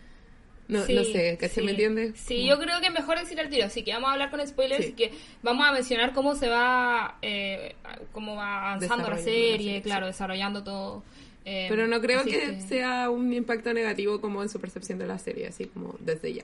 [0.69, 1.49] No, Sí, no sé, ¿cachai?
[1.55, 1.61] sí.
[1.63, 2.13] ¿Me entiendes?
[2.19, 3.65] Sí, yo creo que es mejor decir al tiro.
[3.65, 4.91] Así que vamos a hablar con spoilers Sí.
[4.91, 5.11] y que
[5.43, 7.75] vamos a mencionar cómo se va, eh,
[8.13, 11.03] cómo va avanzando la serie, claro, desarrollando todo.
[11.45, 15.17] eh, Pero no creo que, sea un impacto negativo como en su percepción de la
[15.17, 16.43] serie, así como desde ya.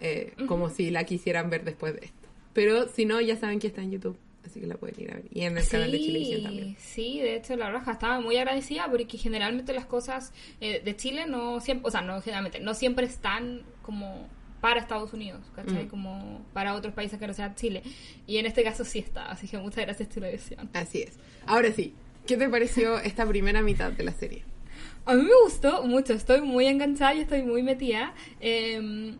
[0.00, 2.28] Eh, Como si la quisieran ver después de esto.
[2.52, 5.16] Pero si no, ya saben que está en YouTube, así que la pueden ir a
[5.16, 5.24] ver.
[5.32, 6.76] Y en el canal de Chilevisión también.
[6.78, 11.26] Sí, de hecho la Roja estaba muy agradecida porque generalmente las cosas eh, de Chile
[11.26, 14.28] no siempre, o sea, no generalmente, no siempre están como
[14.60, 15.84] para Estados Unidos, ¿cachai?
[15.84, 15.88] Mm.
[15.88, 17.82] Como para otros países que no sea Chile.
[18.26, 20.70] Y en este caso sí está, así que muchas gracias Chilevisión.
[20.72, 21.18] Así es.
[21.46, 21.94] Ahora sí,
[22.26, 24.44] ¿qué te pareció esta primera mitad de la serie?
[25.06, 28.14] A mí me gustó mucho, estoy muy enganchada y estoy muy metida.
[28.40, 29.14] Eh,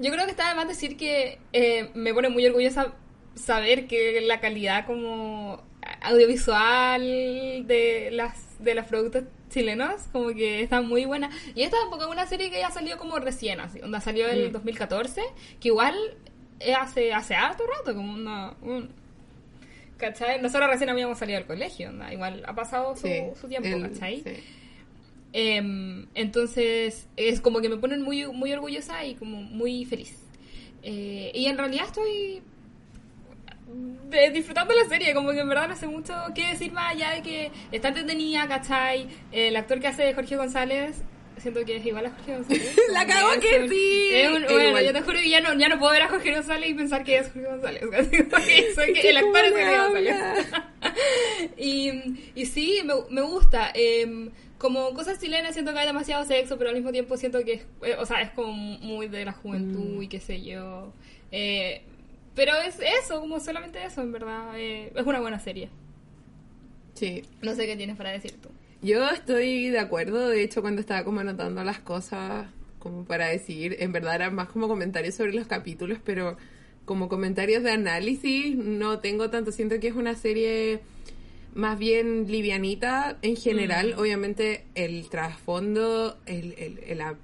[0.00, 2.94] yo creo que está de más decir que eh, me pone muy orgullosa
[3.38, 5.62] saber que la calidad como
[6.02, 7.00] audiovisual
[7.66, 11.30] de las de los productos chilenos como que está muy buena.
[11.54, 14.50] Y esta tampoco es una serie que ya salió como recién, así, donde salió el
[14.50, 14.52] Mm.
[14.52, 15.22] 2014,
[15.60, 15.94] que igual
[16.78, 18.54] hace, hace harto rato, como una...
[18.62, 18.90] un-
[19.96, 20.40] ¿Cachai?
[20.42, 23.82] Nosotros recién habíamos salido del colegio, onda, igual ha pasado su, Sí, su tiempo, el-
[23.90, 24.22] ¿cachai?
[24.22, 24.30] sí.
[25.32, 30.16] Em, entonces, es como que me ponen muy, muy orgullosa y como muy feliz.
[30.82, 32.42] Eh, y en realidad estoy
[34.08, 37.10] de- disfrutando la serie, como que en verdad no sé mucho qué decir más allá
[37.10, 39.06] de que está entretenida, ¿cachai?
[39.32, 41.02] El actor que hace Jorge González,
[41.36, 42.76] siento que es igual a Jorge González.
[42.92, 44.08] La es que un- sí.
[44.12, 44.84] es un- bueno, igual.
[44.86, 47.04] yo te juro que ya no, ya no puedo ver a Jorge González y pensar
[47.04, 47.82] que es Jorge González.
[48.30, 50.46] Porque soy que el actor es ¿Cómo le Jorge González.
[51.56, 51.90] y,
[52.34, 53.70] y sí, me, me gusta.
[53.74, 57.52] Em, como cosas chilenas siento que hay demasiado sexo, pero al mismo tiempo siento que
[57.54, 60.02] es, eh, o sea, es como muy de la juventud Mm.
[60.02, 60.92] y qué sé yo.
[61.30, 61.82] Eh,
[62.38, 64.56] pero es eso, como solamente eso, en verdad.
[64.56, 65.68] Eh, es una buena serie.
[66.94, 68.48] Sí, No sé qué tienes para decir tú.
[68.82, 72.46] Yo estoy de acuerdo, de hecho cuando estaba como anotando las cosas
[72.78, 76.36] como para decir, en verdad eran más como comentarios sobre los capítulos, pero
[76.84, 80.78] como comentarios de análisis no tengo tanto, siento que es una serie
[81.54, 83.98] más bien livianita en general, Mm.
[84.00, 87.16] obviamente el trasfondo, el, el- el- la,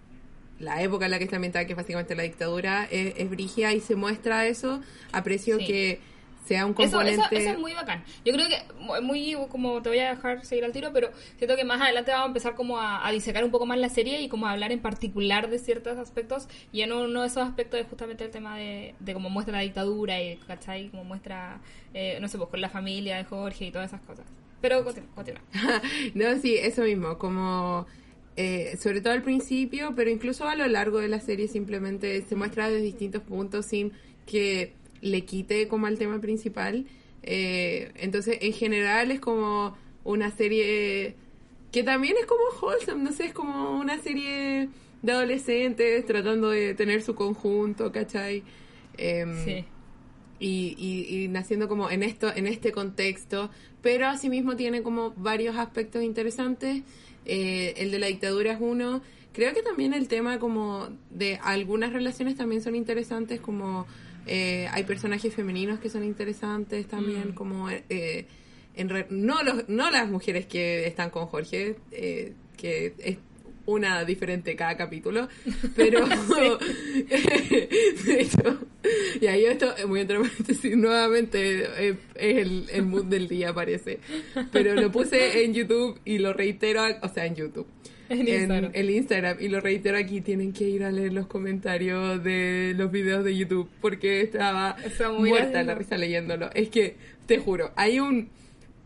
[0.58, 3.72] la época en la que está ambientada, que es básicamente la dictadura, es, es brígida
[3.72, 4.80] y se muestra eso,
[5.12, 5.66] aprecio Sí.
[5.66, 6.14] que
[6.46, 7.22] sea un Eso, componente...
[7.24, 8.04] eso, eso es muy bacán.
[8.22, 11.56] Yo creo que mu- muy, como te voy a dejar seguir al tiro, pero siento
[11.56, 14.20] que más adelante vamos a empezar como a, a disecar un poco más la serie
[14.20, 16.46] y como a hablar en particular de ciertos aspectos.
[16.70, 19.62] Y en uno de esos aspectos es justamente el tema de, de cómo muestra la
[19.62, 20.90] dictadura y, ¿cachai?
[20.90, 21.60] Cómo muestra,
[21.94, 24.26] eh, no sé, pues con la familia de Jorge y todas esas cosas.
[24.60, 25.40] Pero continúa, continúa.
[26.14, 27.86] no, sí, eso mismo, como
[28.36, 32.34] eh, sobre todo al principio, pero incluso a lo largo de la serie simplemente se
[32.36, 33.92] muestra desde distintos puntos sin
[34.26, 36.86] que le quite como al tema principal.
[37.22, 41.14] Eh, entonces, en general es como una serie
[41.72, 44.68] que también es como wholesome, no sé, es como una serie
[45.02, 48.42] de adolescentes tratando de tener su conjunto, ¿cachai?
[48.96, 49.64] Em, Sí.
[50.38, 53.50] y, y, y naciendo como en esto en este contexto
[53.82, 56.82] pero asimismo tiene como varios aspectos interesantes
[57.26, 59.00] Eh, el de la dictadura es uno
[59.32, 63.86] creo que también el tema como de algunas relaciones también son interesantes como
[64.26, 67.34] eh, hay personajes femeninos que son interesantes también Mm.
[67.34, 68.26] como eh,
[68.76, 73.16] en re- no los no las mujeres que están con Jorge eh, que es
[73.66, 75.28] una diferente cada capítulo,
[75.76, 76.60] pero de
[78.20, 78.58] hecho,
[79.20, 84.00] y ahí esto, muy entre paréntesis, nuevamente eh, es el, el mood del día parece,
[84.52, 87.66] pero lo puse en YouTube y lo reitero, o sea en YouTube,
[88.08, 88.70] En Instagram.
[88.74, 92.90] el Instagram y lo reitero aquí, tienen que ir a leer los comentarios de los
[92.90, 94.76] videos de YouTube porque estaba
[95.18, 96.96] muy muerta la risa leyéndolo, es que
[97.26, 98.28] te juro, hay un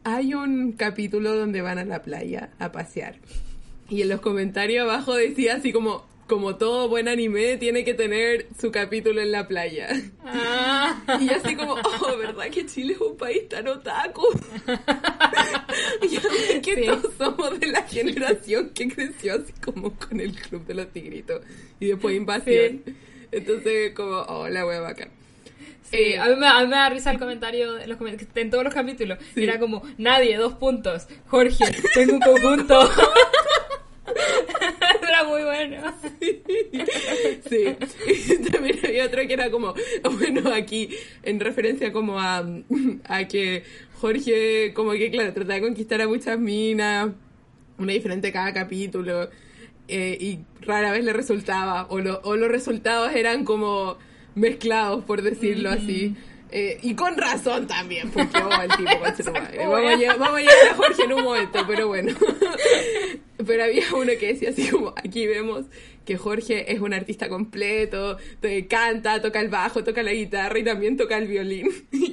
[0.05, 3.17] hay un capítulo donde van a la playa a pasear.
[3.89, 8.47] Y en los comentarios abajo decía así como, como todo buen anime tiene que tener
[8.61, 9.89] su capítulo en la playa.
[10.25, 11.03] Ah.
[11.21, 14.27] Y yo así como, oh, ¿verdad que Chile es un país tan otaku?
[16.03, 16.83] y yo sé que Sí.
[16.87, 21.41] todos somos de la generación que creció así como con el Club de los Tigritos.
[21.81, 22.83] Y después Invasión.
[23.33, 25.09] Entonces, como, oh, la wea bacán.
[25.91, 27.99] Sí, Eh, a mí, me, a mí me da risa el comentario de los
[28.35, 29.19] en todos los capítulos.
[29.35, 31.07] Era como, nadie, dos puntos.
[31.29, 32.91] Jorge, tengo un conjunto.
[35.09, 35.95] Era muy bueno.
[37.49, 37.77] Sí,
[38.07, 40.91] y también había otro que era como, bueno, aquí
[41.23, 42.45] en referencia como a,
[43.05, 43.63] a que
[44.01, 47.11] Jorge como que, claro, trataba de conquistar a muchas minas,
[47.79, 49.31] una diferente cada capítulo,
[49.89, 53.97] eh, y rara vez le resultaba, o, lo, o los resultados eran como
[54.35, 56.15] mezclados, por decirlo así.
[56.51, 60.69] Eh, y con razón también, porque oh, el tipo vamos, a llegar, vamos a llegar
[60.71, 62.13] a Jorge en un momento, pero bueno.
[63.47, 65.67] pero había uno que decía así como, aquí vemos
[66.09, 70.65] que Jorge es un artista completo, te canta, toca el bajo, toca la guitarra y
[70.65, 71.69] también toca el violín.
[71.93, 72.11] sí,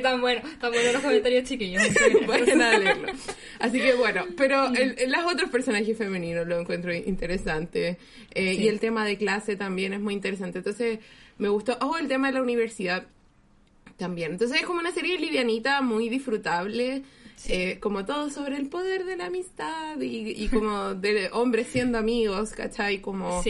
[0.00, 1.82] tan bueno, tan bueno los comentarios chiquillos.
[2.28, 3.08] Vayan a leerlo.
[3.58, 7.98] Así que bueno, pero el, los otros personajes femeninos lo encuentro interesante.
[8.34, 10.58] Eh, y el tema de clase también es muy interesante.
[10.58, 11.00] Entonces,
[11.38, 11.76] me gustó.
[11.80, 13.06] Oh, el tema de la universidad
[13.96, 14.32] también.
[14.32, 17.02] Entonces es como una serie livianita, muy disfrutable.
[17.48, 22.52] Eh, como todo sobre el poder de la amistad y, como de hombres siendo amigos,
[22.52, 23.00] ¿cachai?
[23.00, 23.42] Como,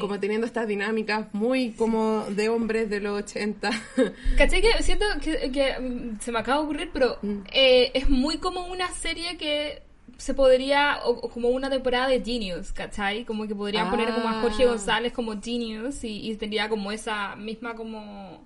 [0.00, 3.70] como teniendo estas dinámicas muy como de hombres de los 80.
[4.38, 4.62] ¿Cachai?
[4.62, 7.38] Que siento que, mm, se me acaba de ocurrir, pero mm.
[7.52, 9.82] eh, es muy como una serie que
[10.18, 13.24] se podría, o, como una temporada de Genius, ¿cachai?
[13.24, 14.66] Como que podrían poner como a Jorge ah.
[14.66, 18.44] González como Genius y, tendría como esa misma como,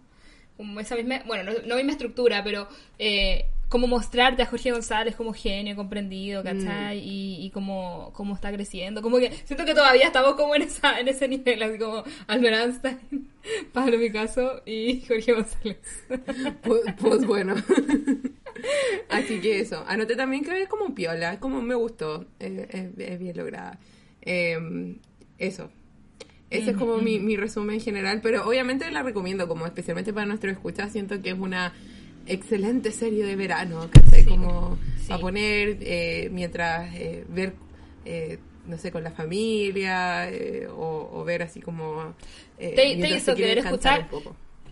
[0.58, 5.32] como esa misma, bueno, no, misma estructura, pero eh, como mostrarte a Jorge González como
[5.32, 7.00] genio, comprendido, ¿cachai?
[7.00, 7.04] Mm.
[7.04, 9.00] Y, y como, como está creciendo.
[9.00, 12.54] Como que siento que todavía estamos como en, esa, en ese nivel, así como Albert
[12.54, 13.30] Einstein,
[13.72, 15.78] Pablo Picasso y Jorge González.
[16.60, 17.54] Pues, pues bueno.
[19.08, 19.82] Así que eso.
[19.88, 22.26] Anoté también que es como piola, como me gustó.
[22.38, 23.78] es, bien lograda.
[24.20, 24.98] Em,
[25.38, 25.70] eso.
[26.50, 30.52] Ese es como mi, mi, resumen general, pero obviamente la recomiendo como especialmente para nuestros
[30.52, 30.92] escuchas.
[30.92, 31.72] Siento que es una
[32.26, 37.54] excelente serie de verano, que como a poner eh, mientras eh, ver,
[38.04, 40.30] eh, no sé, con la familia
[40.76, 42.14] o, ver así como...
[42.58, 44.08] te, te hizo querer escuchar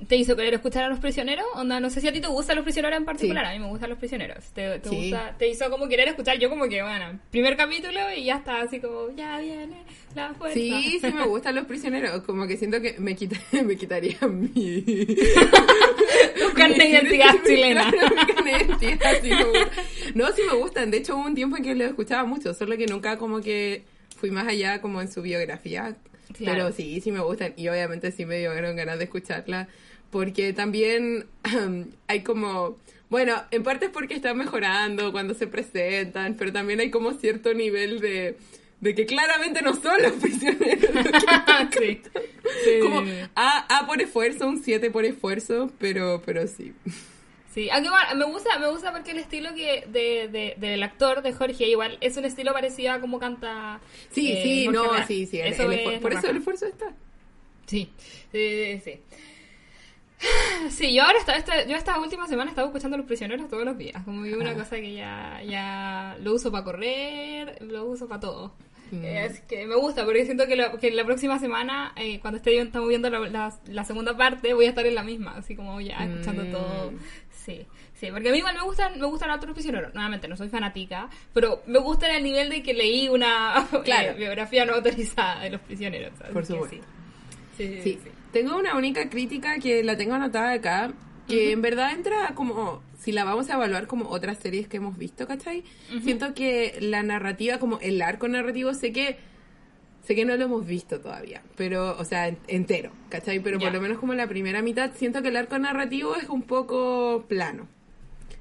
[0.09, 1.45] te hizo querer escuchar a los prisioneros?
[1.55, 3.67] Onda, no sé si a ti te gustan los prisioneros en particular, a mí me
[3.67, 4.45] gustan los prisioneros.
[4.53, 8.63] Te, te, hizo como querer escuchar, yo como que, bueno, primer capítulo y ya está
[8.63, 9.77] así como, ya viene
[10.15, 10.55] la fuerza.
[10.55, 14.83] Sí, sí me gustan los prisioneros, como que siento que me, quita, me quitaría mi...
[14.83, 17.91] tu carne de identidad chilena.
[20.15, 22.77] no, sí me gustan, de hecho hubo un tiempo en que lo escuchaba mucho, solo
[22.77, 23.85] que nunca como que
[24.17, 25.97] fui más allá como en su biografía.
[26.39, 29.69] Pero sí, sí me gustan y obviamente sí me dieron ganas de escucharla
[30.11, 31.27] porque también
[32.09, 32.77] hay como,
[33.09, 37.55] bueno, en parte es porque están mejorando cuando se presentan, pero también hay como cierto
[37.55, 38.37] nivel de,
[38.81, 40.91] de que claramente no son los prisioneros.
[41.79, 42.01] sí.
[42.83, 43.03] Como
[43.35, 46.73] A, por esfuerzo, un 7 por esfuerzo, pero, pero sí.
[47.53, 51.33] Sí, aunque bueno, me gusta, me gusta porque el estilo que de, del actor de
[51.33, 53.81] Jorge igual es un estilo parecido a como canta.
[54.13, 55.41] Sí, eh, sí, no, sí, sí.
[56.01, 56.95] por eso el esfuerzo está.
[57.67, 57.91] Sí,
[58.31, 58.93] sí, sí.
[58.93, 59.01] Sí,
[60.93, 63.77] yo ahora esta, yo esta última semana he estado escuchando a los prisioneros todos los
[63.79, 64.03] días.
[64.05, 68.55] Como una cosa que ya, ya lo uso para correr, lo uso para todo.
[68.91, 69.05] Mm.
[69.05, 72.89] Es que me gusta, porque siento que, que la próxima semana, eh, cuando esté estamos
[72.89, 76.45] viendo la, la, segunda parte, voy a estar en la misma, así como ya escuchando
[76.45, 76.51] mm.
[76.51, 76.93] todo.
[77.31, 79.95] Sí, sí, porque a mí igual me gustan, me gustan otros prisioneros.
[79.95, 84.15] Nuevamente, no soy fanática, pero me gusta el nivel de que leí una claro.
[84.17, 86.13] biografía no autorizada de los prisioneros.
[86.33, 86.85] Por supuesto.
[87.57, 87.81] sí.
[87.83, 87.99] sí.
[88.33, 90.93] Tengo una única crítica que la tengo anotada acá,
[91.27, 94.99] que en verdad entra como, si la vamos a evaluar como otras series que hemos
[94.99, 95.65] visto, ¿cachai?
[96.03, 99.17] Siento que la narrativa, como el arco narrativo, sé que
[100.03, 103.41] sé que no lo hemos visto todavía, pero, o sea, entero, ¿cachai?
[103.41, 106.43] Pero por lo menos como la primera mitad, siento que el arco narrativo es un
[106.43, 107.69] poco plano,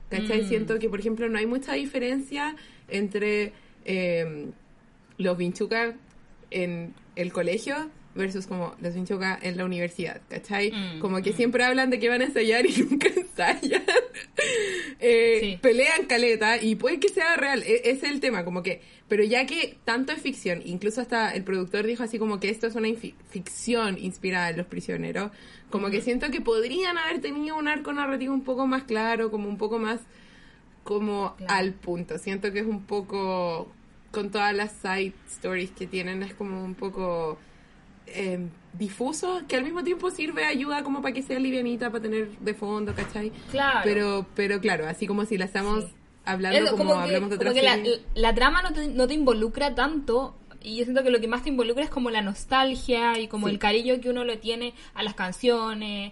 [0.09, 0.43] ¿cachai?
[0.43, 0.47] Mm.
[0.47, 2.55] Siento que, por ejemplo, no hay mucha diferencia
[2.87, 3.53] entre
[3.85, 4.47] eh,
[5.17, 5.95] los Vinchuca
[6.51, 10.71] en el colegio versus como los Vinchuca en la universidad, ¿cachai?
[10.71, 11.35] Mm, como que mm.
[11.35, 13.83] siempre hablan de que van a ensayar y nunca ensayan.
[14.99, 18.81] eh, Pelean caleta y puede que sea real, e, ese es el tema, como que,
[19.07, 22.67] pero ya que tanto es ficción, incluso hasta el productor dijo así como que esto
[22.67, 22.89] es una
[23.29, 25.31] ficción inspirada en los prisioneros,
[25.69, 29.49] como que siento que podrían haber tenido un arco narrativo un poco más claro, como
[29.49, 30.01] un poco más
[30.83, 32.17] como al punto.
[32.17, 33.71] Siento que es un poco
[34.11, 37.37] con todas las side stories que tienen es como un poco
[38.13, 42.29] eh, difuso, que al mismo tiempo sirve, ayuda como para que sea livianita, para tener
[42.39, 43.31] de fondo, ¿cachai?
[43.51, 43.81] Claro.
[43.83, 45.85] Pero, pero claro, así como si la estamos
[46.25, 47.53] hablando como, hablamos de otra
[48.13, 51.43] la, trama no te, no te involucra tanto y yo siento que lo que más
[51.43, 55.03] te involucra es como la nostalgia y como el cariño que uno le tiene a
[55.03, 56.11] las canciones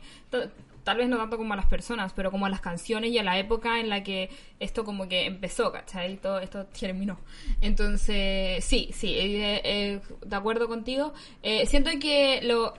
[0.87, 3.23] tal vez no tanto como a las personas, pero como a las canciones y a
[3.23, 6.15] la época en la que esto como que empezó, ¿cachai?
[6.15, 7.19] Todo esto terminó.
[7.59, 11.13] Entonces, sí, sí, eh, eh, de acuerdo contigo.
[11.43, 12.73] Eh, siento que lo,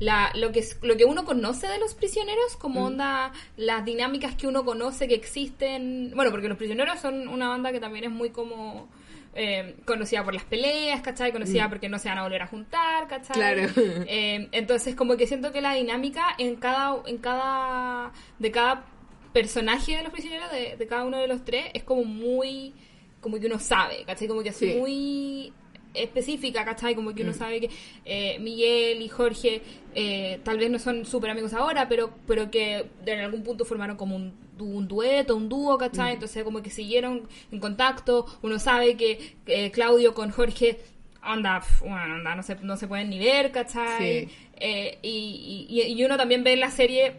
[0.00, 2.86] la, lo, que, lo que uno conoce de los prisioneros, como Mm.
[2.86, 7.70] onda, las dinámicas que uno conoce que existen, bueno, porque los prisioneros son una banda
[7.70, 8.88] que también es muy como...
[9.34, 11.32] eh, conocida por las peleas, ¿cachai?
[11.32, 13.36] Conocida porque no se van a volver a juntar, ¿cachai?
[13.36, 13.40] Mm.
[13.40, 13.68] Claro.
[14.08, 18.84] Eh, entonces, como que siento que la dinámica en cada, en cada, de cada
[19.32, 22.74] personaje de los prisioneros, de, de cada uno de los tres, es como muy,
[23.20, 24.28] como que uno sabe, ¿cachai?
[24.28, 24.74] Como que es Sí.
[24.78, 25.52] muy
[25.94, 26.94] específica, ¿cachai?
[26.94, 27.34] Como que uno Mm.
[27.34, 27.70] sabe que
[28.04, 29.62] eh, Miguel y Jorge
[29.94, 33.96] eh, tal vez no son súper amigos ahora, pero, pero que en algún punto formaron
[33.96, 35.78] como un, du- un dueto, un dúo, Mm.
[35.80, 36.12] ¿cachai?
[36.14, 40.78] Entonces como que siguieron en contacto, uno sabe que eh, Claudio con Jorge
[41.20, 44.26] anda, pf, bueno, anda, no se, no se pueden ni ver, ¿cachai?
[44.26, 44.28] Sí.
[44.56, 47.14] Eh, y, y, y uno también ve en la serie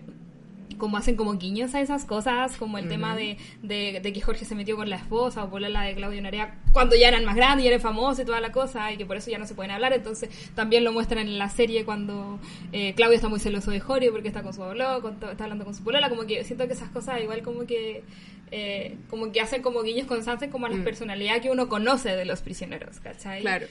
[0.78, 4.46] como hacen como guiños a esas cosas, como el tema de, de, de que Jorge
[4.46, 7.36] se metió con la esposa o por la de Claudio Narea cuando ya eran más
[7.36, 9.56] grandes y eran famosos y toda la cosa, y que por eso ya no se
[9.56, 9.94] pueden hablar.
[9.94, 12.40] Entonces también lo muestran en la serie cuando
[12.72, 15.66] eh, Claudio está muy celoso de Jorge porque está con su abuelo, con está hablando
[15.66, 18.04] con su polola, como que siento que esas cosas igual como que
[18.52, 20.84] eh, como que hacen como guiños constantes como a la Mm.
[20.84, 23.42] personalidad que uno conoce de los prisioneros, ¿cachai?
[23.42, 23.66] Claro.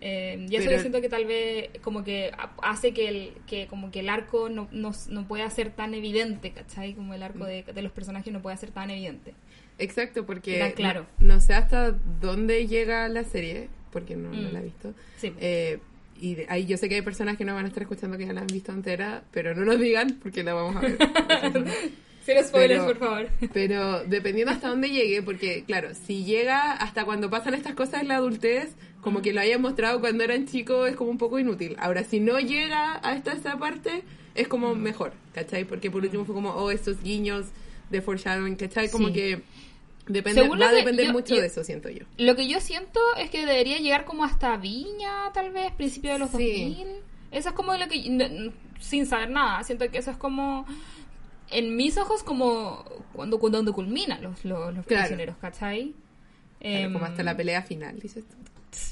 [0.00, 3.32] Eh, y eso Pero- yo siento que tal vez como que ha- hace que el,
[3.46, 6.94] que como que el arco no, no, no pueda ser tan evidente, ¿cachai?
[6.94, 9.34] Como el arco de, de los personajes no pueda ser tan evidente.
[9.78, 11.06] Exacto, porque claro.
[11.18, 14.52] no, no sé hasta dónde llega la serie, porque no, no Mm.
[14.52, 14.94] la he visto.
[15.16, 15.32] Sí.
[15.40, 15.78] Eh,
[16.20, 18.26] y de- ahí yo sé que hay personas que no van a estar escuchando que
[18.26, 20.98] ya la han visto entera, pero no nos digan porque la vamos a ver.
[22.34, 23.28] Cero spoilers, pero- por favor.
[23.54, 28.08] Pero dependiendo hasta dónde llegue, porque claro, si llega hasta cuando pasan estas cosas en
[28.08, 28.70] la adultez,
[29.00, 31.76] como que lo hayan mostrado cuando eran chicos, es como un poco inútil.
[31.78, 34.02] Ahora, si no llega hasta esa parte,
[34.34, 35.64] es como mejor, ¿cachai?
[35.64, 37.46] Porque por último fue como, oh, estos guiños
[37.90, 38.90] de foreshadowing, ¿cachai?
[38.90, 39.14] Como Sí.
[39.14, 39.42] que
[40.06, 42.04] depende, Según va a depender yo- mucho yo- de eso, siento yo.
[42.18, 46.18] Lo que yo siento es que debería llegar como hasta Viña, tal vez, principio de
[46.18, 46.36] los Sí.
[46.36, 46.88] 2000.
[47.30, 48.50] Eso es como lo que,
[48.80, 50.66] sin saber nada, siento que eso es como,
[51.50, 55.02] en mis ojos, como cuando, cuando culminan los, los, los Claro.
[55.02, 55.94] prisioneros, ¿cachai?
[56.60, 58.36] Claro, Em, como hasta la pelea final, dices tú.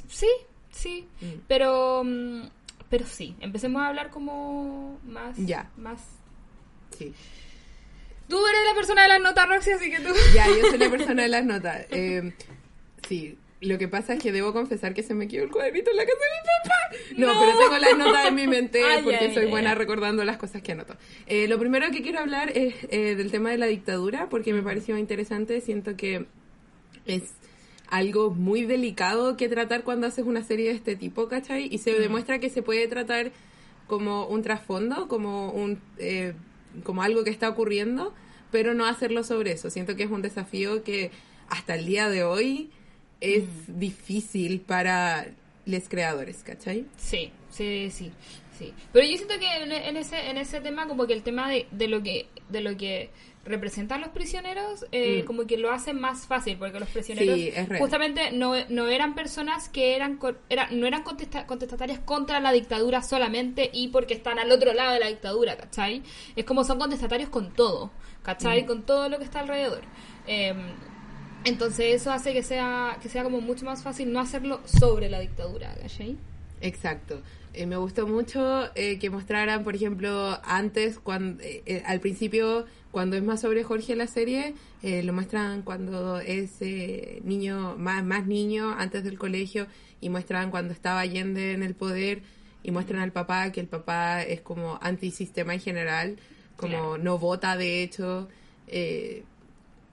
[0.09, 0.29] Sí,
[0.71, 1.07] sí.
[1.21, 1.41] Mm.
[1.49, 2.43] Pero, mm,
[2.89, 5.37] pero sí, empecemos a hablar como más.
[5.37, 5.71] Ya.
[5.77, 6.01] más
[6.97, 7.13] Sí.
[8.29, 10.11] Tú eres la persona de las notas, Roxy, así que tú.
[10.35, 11.87] Ya, yo soy la persona de las notas.
[11.91, 12.33] Eh,
[13.09, 13.37] sí,
[13.67, 16.05] lo que pasa es que debo confesar que se me quedó el cuadernito en la
[16.05, 16.77] casa de mi papá.
[17.17, 17.41] No, No.
[17.41, 20.37] pero tengo las notas en mi mente Ay, porque ay, soy ay, buena recordando las
[20.37, 20.97] cosas que anoto.
[21.27, 24.63] Eh, lo primero que quiero hablar es eh, del tema de la dictadura porque me
[24.63, 25.61] pareció interesante.
[25.61, 26.27] Siento que
[27.07, 27.23] es
[27.89, 31.69] algo muy delicado que tratar cuando haces una serie de este tipo, ¿cachai?
[31.71, 33.31] Y se demuestra que se puede tratar
[33.87, 36.35] como un trasfondo, como un eh,
[36.83, 38.13] como algo que está ocurriendo,
[38.51, 39.71] pero no hacerlo sobre eso.
[39.71, 41.11] Siento que es un desafío que
[41.49, 42.71] hasta el día de hoy
[43.21, 43.45] es
[43.79, 45.27] difícil para
[45.65, 46.87] los creadores, ¿cachai?
[46.97, 48.13] Sí, sí, sí,
[48.59, 48.73] sí.
[48.93, 51.67] Pero yo siento que en, en ese en ese tema como que el tema de,
[51.71, 53.11] de lo que de lo que
[53.45, 55.27] representan los prisioneros eh, Mm.
[55.27, 59.69] como que lo hace más fácil porque los prisioneros Sí, justamente no, no eran personas
[59.69, 64.51] que eran era, no eran contesta- contestatarias contra la dictadura solamente y porque están al
[64.51, 66.03] otro lado de la dictadura, ¿cachai?
[66.35, 67.93] Es como son contestatarios con todo,
[68.23, 68.65] ¿cachai?
[68.65, 68.67] Mm.
[68.67, 69.83] Con todo lo que está alrededor.
[70.27, 70.59] Em,
[71.47, 75.21] entonces eso hace que sea que sea como mucho más fácil no hacerlo sobre la
[75.21, 76.17] dictadura, ¿cachai?
[76.61, 77.21] Exacto.
[77.55, 81.43] Eh, me gustó mucho eh, que mostraran, por ejemplo, antes, cuando,
[81.87, 87.21] al principio, cuando es más sobre Jorge la serie, eh, lo muestran cuando es eh,
[87.25, 89.67] niño, más, más niño, antes del colegio,
[90.03, 92.21] y muestran cuando estaba Allende en el poder,
[92.63, 96.17] y muestran al papá, que el papá es como antisistema en general,
[96.57, 96.99] como Claro.
[96.99, 98.29] no vota de hecho.
[98.69, 99.23] eh,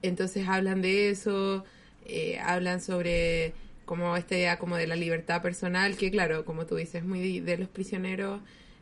[0.03, 1.63] entonces hablan de eso,
[2.05, 3.53] eh, hablan sobre
[3.85, 7.57] como esta idea como de la libertad personal, que claro, como tú dices, muy de,
[7.57, 8.39] los prisioneros,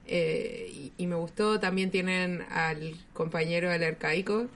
[0.07, 4.47] eh, y, y me gustó, también tienen al compañero del arcaico.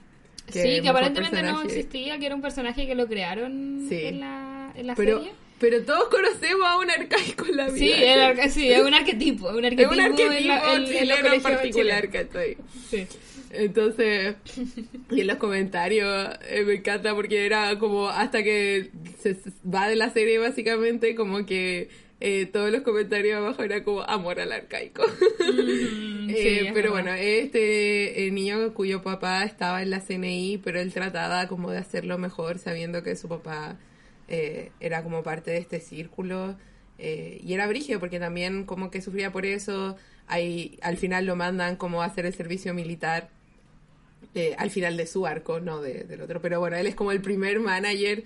[0.50, 4.06] sí, es que aparentemente no existía, que era un personaje que lo crearon Sí.
[4.06, 5.34] en la, en la Pero, serie.
[5.60, 7.78] pero todos conocemos a un arcaico en la vida.
[7.78, 10.74] Sí, el arca- sí, es un arquetipo, es un es arquetipo, un arquetipo en la-
[10.74, 12.28] en- en chileno particular, chilenos.
[12.32, 12.58] ¿cachai?
[12.90, 13.08] Sí.
[13.58, 14.36] Entonces,
[15.12, 19.96] y en los comentarios eh, me encanta porque era como hasta que se va de
[19.96, 21.90] la serie básicamente, como que
[22.20, 25.04] eh, todos los comentarios abajo era como amor al arcaico.
[26.28, 30.80] Mm, Eh, sí, pero bueno, este eh, niño cuyo papá estaba en la CNI, pero
[30.80, 33.78] él trataba como de hacerlo mejor sabiendo que su papá
[34.28, 36.58] eh, era como parte de este círculo.
[36.98, 39.96] y era brigio porque también como que sufría por eso.
[40.28, 43.30] Ahí, al final lo mandan como a hacer el servicio militar
[44.34, 46.42] eh, al final de su arco, no de, del otro.
[46.42, 48.24] Pero bueno, él es como el primer manager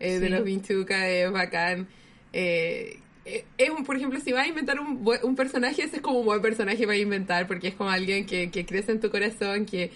[0.00, 0.32] eh, de Sí.
[0.32, 1.86] los Vinchuca, es bacán.
[2.32, 6.02] Eh, eh, es un, por ejemplo, si vas a inventar un, un personaje, ese es
[6.02, 9.10] como un buen personaje para inventar, porque es como alguien que, que crece en tu
[9.10, 9.90] corazón, que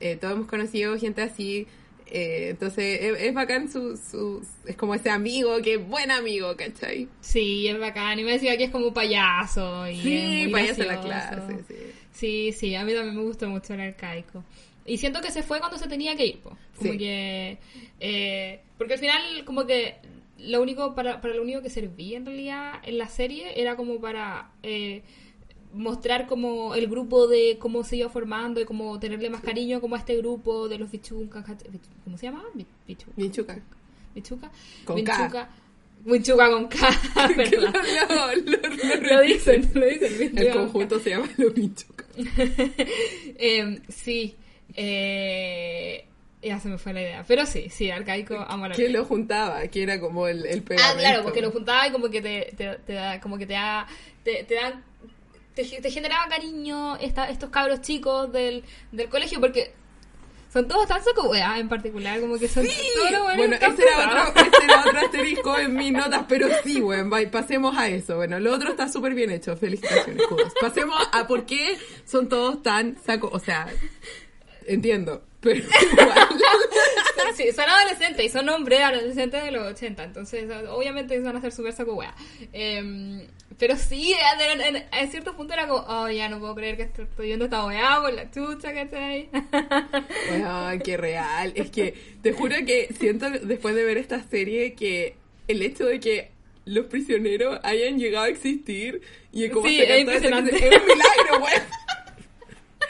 [0.00, 1.66] eh, todos hemos conocido gente así.
[2.06, 6.54] eh, entonces es, es bacán su, su, es como ese amigo, que es buen amigo,
[6.56, 7.08] ¿cachai?
[7.20, 8.18] Sí, es bacán.
[8.20, 9.88] Y me decía que es como un payaso.
[9.88, 11.74] Y Sí, payaso en la clase, sí.
[12.12, 14.44] Sí, sí, a mí también me gustó mucho el arcaico.
[14.86, 16.50] Y siento que se fue cuando se tenía que ir, po.
[16.78, 16.98] Como Sí.
[16.98, 17.58] que...
[18.00, 19.96] eh, porque al final, como que
[20.38, 24.00] lo único, para, para lo único que servía en realidad en la serie era como
[24.00, 25.02] para eh,
[25.72, 29.96] mostrar como el grupo de cómo se iba formando y como tenerle más cariño como
[29.96, 31.44] a este grupo de los bichucas,
[32.04, 32.44] ¿cómo se llama?
[32.54, 33.58] Bi- Bichu- Vinchuca.
[34.14, 34.50] Bichuca.
[34.84, 35.16] Con K.
[35.18, 35.50] Vinchuca.
[36.04, 36.76] Vinchuca con K,
[37.36, 37.74] ¿verdad?
[38.10, 40.38] Lo- lo- lo- Lo dicen, lo dicen.
[40.38, 42.04] El conjunto se llama los Vinchuca.
[43.38, 44.34] Eh, sí.
[44.76, 46.04] Eh,
[46.42, 47.24] ya se me fue la idea.
[47.26, 50.98] Pero sí, sí, arcaico, amor que lo juntaba, que era como el, el Ah, pegamento.
[51.00, 53.86] claro, porque lo juntaba y como que te, te, te da, como que te da,
[54.22, 54.84] te, te dan,
[55.54, 58.62] te, te generaba cariño esta, estos cabros chicos del,
[58.92, 59.72] del colegio porque
[60.52, 63.82] son todos tan saco wea en particular, como que son todos los buenos Bueno, ese
[63.82, 68.16] era, otro, ese era otro asterisco en mis notas, pero sí, bueno, pasemos a eso.
[68.16, 70.52] Bueno, lo otro está súper bien hecho, felicitaciones, Judas.
[70.60, 73.66] Pasemos a por qué son todos tan saco, o sea,
[74.66, 75.56] entiendo, pero
[75.92, 76.28] igual.
[77.36, 81.52] Sí, son adolescentes y son hombres adolescentes de los 80, entonces obviamente van a ser
[81.52, 82.14] súper saco wea.
[82.52, 83.26] Em,
[83.58, 84.14] pero sí,
[84.52, 87.26] en, en- en cierto punto era como, oh, ya no puedo creer que estoy estoy
[87.26, 89.28] viendo esta wea por la chucha, ¿cachai?
[90.44, 91.52] Ay, qué real.
[91.54, 95.16] Es que te juro que siento después de ver esta serie que
[95.48, 96.30] el hecho de que
[96.64, 99.00] los prisioneros hayan llegado a existir
[99.32, 100.56] y como Sí, es impresionante.
[100.56, 101.52] es un milagro, güey.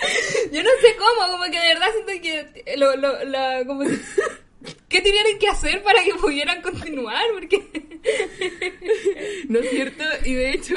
[0.53, 3.84] Yo no sé cómo, como que de verdad siento que lo, lo, la, como
[4.88, 7.22] ¿Qué tenían que hacer para que pudieran continuar?
[7.32, 7.86] Porque
[9.49, 10.05] ¿No es cierto?
[10.24, 10.76] Y de hecho,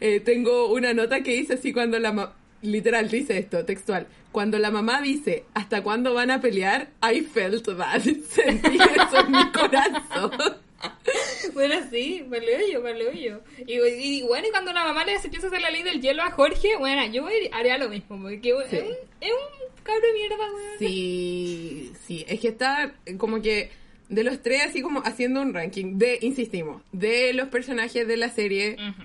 [0.00, 4.06] eh, tengo una nota que dice así cuando la mamá, literal, dice esto, textual.
[4.32, 6.88] Cuando la mamá dice, ¿hasta cuándo van a pelear?
[7.02, 8.02] I felt that.
[8.02, 10.56] Sentí eso en mi corazón.
[11.54, 13.40] Bueno, sí, vale yo.
[13.66, 16.22] Y, y bueno, y cuando la mamá le empieza a hacer la ley del hielo
[16.22, 18.76] a Jorge, bueno, yo haría lo mismo, porque Sí.
[18.76, 20.78] es, un, es un cabro de mierda, weón.
[20.78, 23.70] Sí, sí, es que está como que
[24.08, 28.28] de los tres así como haciendo un ranking de, insistimos, de los personajes de la
[28.30, 29.02] serie Ujú.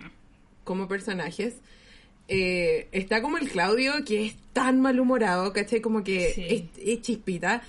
[0.64, 1.56] como personajes.
[2.30, 5.80] eh, está como el Claudio que es tan malhumorado, ¿cachai?
[5.82, 6.46] Como que Sí.
[6.50, 7.62] es, es chispita.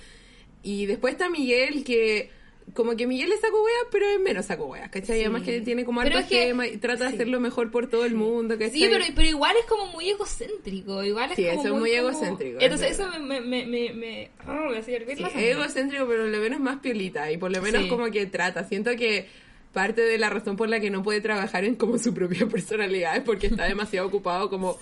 [0.63, 2.29] Y después está Miguel que
[2.73, 5.17] como que Miguel es saco wea, pero es menos saco wea, ¿cachai?
[5.17, 5.23] Sí.
[5.23, 7.15] Además que tiene como Pero harto es que- y trata de sí.
[7.15, 8.71] hacerlo mejor por todo el mundo, ¿cachai?
[8.79, 11.89] Sí, pero, pero igual es como muy egocéntrico, igual es Sí, como eso es muy
[11.91, 16.29] como- egocéntrico, es Entonces eso me, me, me, me, oh, me es egocéntrico, pero por
[16.31, 18.63] lo menos más piolita y por lo menos como que trata.
[18.63, 19.27] Siento que
[19.73, 23.15] parte de la razón por la que no puede trabajar en como su propia personalidad
[23.17, 24.77] es porque está demasiado ocupado como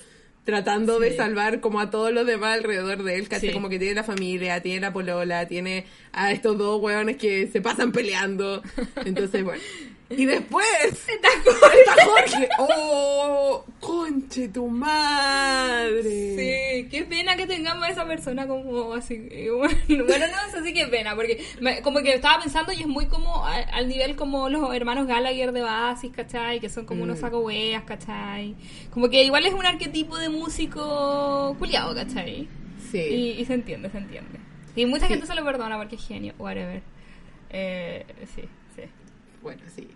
[0.48, 3.50] tratando de salvar como a todos los demás alrededor de él, ¿cachai?
[3.50, 3.54] Sí.
[3.54, 7.60] Como que tiene la familia, tiene la polola, tiene a estos dos hueones que se
[7.60, 8.64] pasan peleando.
[9.06, 9.62] Entonces, bueno.
[10.10, 10.66] Y después
[11.08, 11.28] está
[12.06, 12.48] Jorge.
[12.60, 13.66] ¡Oh!
[13.82, 16.02] ¡Conche tu madre!
[16.82, 19.18] Sí, qué pena que tengamos a esa persona como así.
[19.88, 22.88] Bueno, bueno, no sé si qué pena, porque me- como que estaba pensando y es
[22.88, 26.60] muy como a- al nivel como los hermanos Gallagher de Basis, ¿cachai?
[26.60, 27.22] Que son como unos Mm.
[27.22, 28.56] saco weas, ¿cachai?
[28.92, 32.48] Como que igual es un arquetipo de músico culiado, ¿cachai?
[32.92, 32.98] Sí.
[33.00, 34.40] Y, y se entiende, se entiende.
[34.76, 36.82] Y mucha gente se lo perdona porque es genio, whatever.
[37.50, 38.06] Eh,
[38.36, 38.44] sí,
[38.76, 38.84] sí.
[39.42, 39.88] Bueno, sí.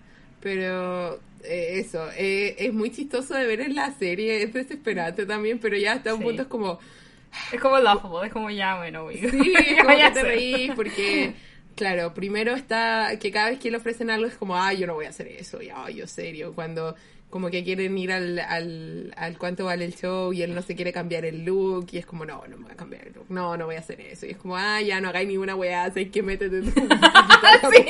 [0.41, 5.59] Pero eh, eso, eh, es muy chistoso de ver en la serie, es desesperante también,
[5.59, 6.23] pero ya hasta un Sí.
[6.23, 6.79] punto es como,
[7.49, 9.19] Es como laughable, es como ya, bueno, güey.
[9.29, 11.35] sí, es como que te reís porque,
[11.75, 14.93] claro, primero está que cada vez que le ofrecen algo es como, ah, yo no
[14.95, 16.95] voy a hacer eso, ya, yo serio, cuando
[17.31, 20.75] como que quieren ir al, al, al cuánto vale el show y él no se
[20.75, 23.25] quiere cambiar el look y es como, no, no me voy a cambiar el look,
[23.29, 24.25] no, no voy a hacer eso.
[24.25, 26.71] Y es como, ah, ya no hagáis ninguna weá, sé que métete tú.
[26.71, 27.85] Sí,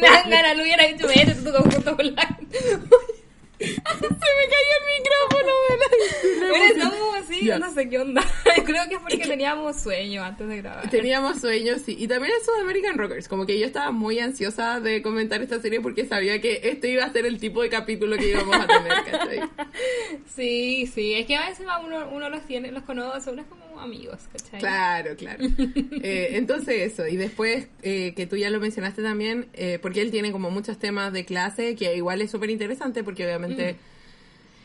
[0.00, 2.38] me dan ganas, lo hubiera dicho, vete tu conjunto con la...
[3.58, 6.90] Se me cayó el micrófono de la Pero
[7.46, 7.58] Ya.
[7.58, 8.22] no sé qué onda.
[8.64, 10.90] Creo que es porque teníamos sueño antes de grabar.
[10.90, 11.96] Teníamos sueños, sí.
[11.98, 13.28] Y también eso de American Rockers.
[13.28, 17.04] Como que yo estaba muy ansiosa de comentar esta serie porque sabía que este iba
[17.04, 19.40] a ser el tipo de capítulo que íbamos a tener, ¿cachai?
[20.34, 23.66] Sí, sí, es que a veces uno, uno los tiene, los conoce, uno es como
[23.80, 24.60] amigos, ¿cachai?
[24.60, 25.44] Claro, claro.
[26.02, 27.06] Eh, entonces eso.
[27.06, 30.78] Y después, eh, que tú ya lo mencionaste también, eh, porque él tiene como muchos
[30.78, 33.76] temas de clase, que igual es súper interesante porque obviamente...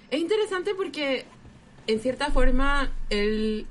[0.09, 1.25] Es interesante porque,
[1.87, 3.65] en cierta forma, él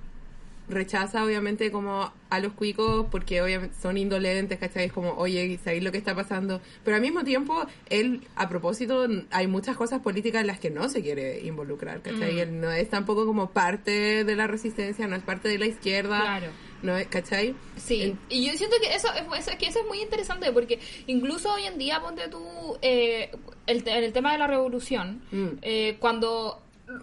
[0.68, 4.84] rechaza obviamente como a los cuicos porque obviamente son indolentes, ¿cachai?
[4.86, 6.60] Es como, oye, ¿sabéis lo que está pasando?
[6.84, 10.88] Pero al mismo tiempo, él, a propósito, hay muchas cosas políticas en las que no
[10.88, 12.34] se quiere involucrar, ¿cachai?
[12.34, 12.38] Mm.
[12.38, 16.20] Él no es tampoco como parte de la resistencia, no es parte de la izquierda.
[16.20, 16.46] Claro.
[16.82, 17.54] No, es- ¿cachai?
[17.76, 21.64] Sí, y yo siento que eso, es- que eso es muy interesante porque incluso hoy
[21.64, 22.40] en día, ponte tú,
[22.80, 23.30] eh,
[23.66, 25.46] el, te- el tema de la revolución, Mm.
[25.62, 26.62] eh, cuando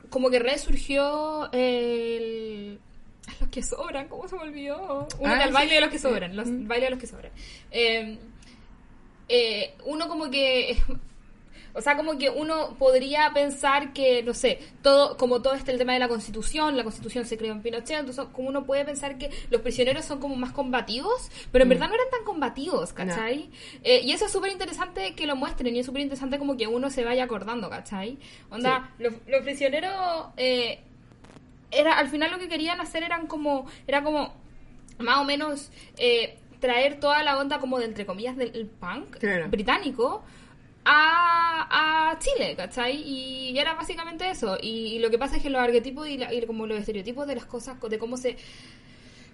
[0.09, 2.79] como que resurgió el...
[3.41, 5.07] Los que sobran, ¿cómo se me olvidó?
[5.19, 6.61] Uno Ah, baile de los que sobran, los, Mm.
[6.61, 7.31] el baile de los que sobran.
[7.71, 8.17] Eh,
[9.29, 10.77] eh, uno como que
[11.73, 15.77] o sea, como que uno podría pensar que, no sé, todo, como todo este el
[15.77, 19.17] tema de la constitución, la constitución se creó en Pinochet, entonces como uno puede pensar
[19.17, 21.69] que los prisioneros son como más combativos, pero en Mm.
[21.69, 23.49] verdad no eran tan combativos, ¿cachai?
[23.83, 26.67] Eh, y eso es súper interesante que lo muestren y es súper interesante como que
[26.67, 28.17] uno se vaya acordando, ¿cachai?
[28.49, 29.91] Onda, los, los prisioneros,
[30.37, 30.79] eh,
[31.71, 34.33] era, al final lo que querían hacer eran como, era como,
[34.99, 39.47] más o menos, eh, traer toda la onda como de, entre comillas, del punk Claro.
[39.49, 40.23] británico
[40.89, 42.95] a, a Chile, ¿cachai?
[43.03, 44.57] Y era básicamente eso.
[44.61, 47.27] Y, y lo que pasa es que los arquetipos y, la- y como los estereotipos
[47.27, 48.37] de las cosas, de cómo se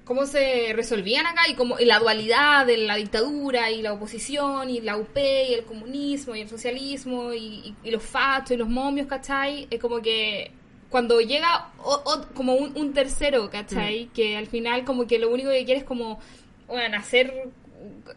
[0.06, 4.70] cómo se resolvían acá y como y la dualidad de la dictadura y la oposición
[4.70, 8.58] y la UP y el comunismo y el socialismo y, y- y los fachos y
[8.58, 9.68] los momios, ¿cachai?
[9.70, 10.51] Es como que
[10.89, 14.10] cuando llega o- o- como un, un tercero, ¿cachai?
[14.14, 16.20] Que al final como que lo único que quiere es como,
[16.68, 17.49] bueno, hacer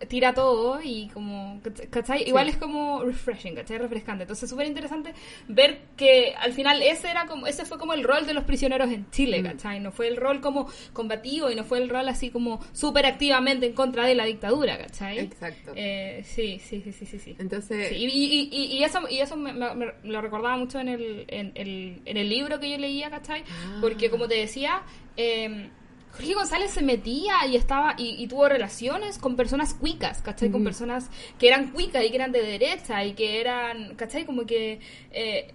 [0.08, 1.60] tira todo y como,
[1.90, 2.22] ¿cachai?
[2.28, 3.78] Igual es como refreshing, ¿cachai?
[3.78, 4.22] Refrescante.
[4.24, 5.12] Entonces, súper interesante
[5.48, 8.90] ver que al final ese era como, ese fue como el rol de los prisioneros
[8.90, 9.80] en Chile, ¿cachai?
[9.80, 13.66] No fue el rol como combativo y no fue el rol así como súper activamente
[13.66, 15.18] en contra de la dictadura, ¿cachai?
[15.18, 15.72] Exacto.
[15.74, 17.36] Eh, sí, sí, sí, sí, sí, sí.
[17.38, 20.78] Entonces, Sí, y, y- y- y eso, y eso me, me- me lo recordaba mucho
[20.80, 23.42] en el, en, el, en el libro que yo leía, ¿cachai?
[23.48, 23.78] Ah.
[23.80, 24.82] Porque como te decía,
[25.16, 25.70] eh,
[26.16, 30.50] Jorge González se metía y estaba y, y tuvo relaciones con personas cuicas, ¿cachai?
[30.50, 34.24] Con personas que eran cuicas y que eran de derecha y que eran, ¿cachai?
[34.24, 34.80] Como que,
[35.12, 35.54] eh,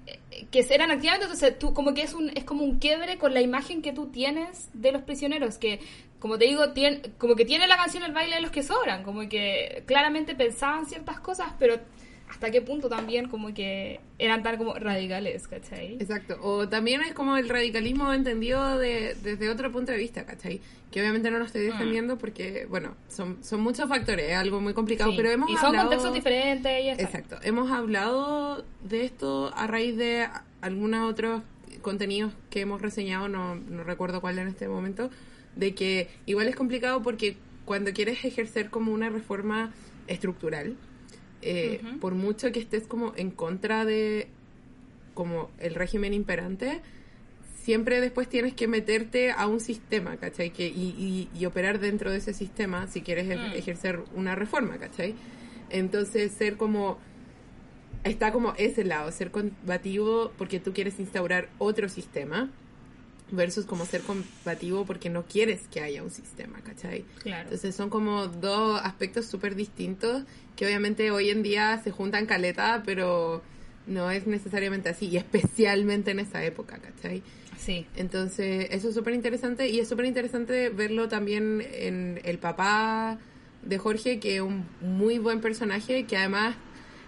[0.52, 3.42] que eran activamente, entonces tú como que es un es como un quiebre con la
[3.42, 5.80] imagen que tú tienes de los prisioneros, que
[6.20, 9.04] como te digo, tiene, como que tiene la canción El baile de los que sobran,
[9.04, 11.80] como que claramente pensaban ciertas cosas, pero
[12.42, 15.98] hasta qué punto también como que eran tan como radicales, ¿cachai?
[16.00, 16.40] Exacto.
[16.42, 20.60] O también es como el radicalismo entendido de, desde otro punto de vista, ¿cachai?
[20.90, 24.74] Que obviamente no lo estoy defendiendo porque, bueno, son, son muchos factores, es algo muy
[24.74, 25.18] complicado, Sí.
[25.18, 25.90] pero hemos y son hablado...
[25.90, 26.90] contextos diferentes y.
[26.90, 27.38] Exacto.
[27.44, 30.28] Hemos hablado de esto a raíz de
[30.62, 31.44] algunos otros
[31.84, 35.12] contenidos que hemos reseñado, no, no recuerdo cuál en este momento,
[35.56, 39.72] de que igual es complicado porque cuando quieres ejercer como una reforma
[40.08, 40.76] estructural,
[41.42, 42.00] eh, Ujú.
[42.00, 44.28] por mucho que estés como en contra de
[45.14, 46.80] como el régimen imperante,
[47.64, 50.52] siempre después tienes que meterte a un sistema, ¿cachai?
[50.52, 53.54] Que, y, y- y operar dentro de ese sistema si quieres Mm.
[53.56, 55.16] ejercer una reforma, ¿cachai?
[55.70, 56.98] Entonces ser como...
[58.04, 62.50] Está como ese lado, ser combativo porque tú quieres instaurar otro sistema
[63.32, 67.06] versus como ser combativo porque no quieres que haya un sistema, ¿cachai?
[67.24, 67.44] Claro.
[67.44, 70.24] Entonces son como dos aspectos súper distintos
[70.56, 73.42] que obviamente hoy en día se juntan caleta, pero
[73.88, 77.24] no es necesariamente así, y especialmente en esa época, ¿cachai?
[77.58, 77.86] Sí.
[77.96, 83.20] Entonces eso es súper interesante y es súper interesante verlo también en el papá
[83.64, 86.56] de Jorge, que es un muy buen personaje, que además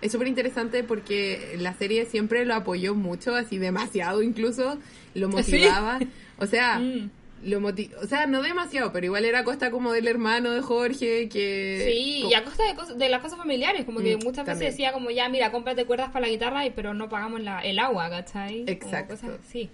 [0.03, 4.77] es súper interesante porque la serie siempre lo apoyó mucho, así demasiado incluso,
[5.15, 5.35] lo ¿Sí?
[5.35, 5.99] motivaba.
[6.37, 7.09] O sea, Mm.
[7.43, 7.59] lo
[8.01, 11.89] o sea, no demasiado, pero igual era a costa como del hermano de Jorge, que...
[11.91, 14.59] Sí, y a costa de, cosas- de las cosas familiares, como que Mm, muchas veces
[14.71, 17.79] decía como ya, mira, cómprate cuerdas para la guitarra, y pero no pagamos la, el
[17.79, 18.63] agua, ¿cachai?
[18.65, 19.13] Como Exacto.
[19.15, 19.69] cosas así.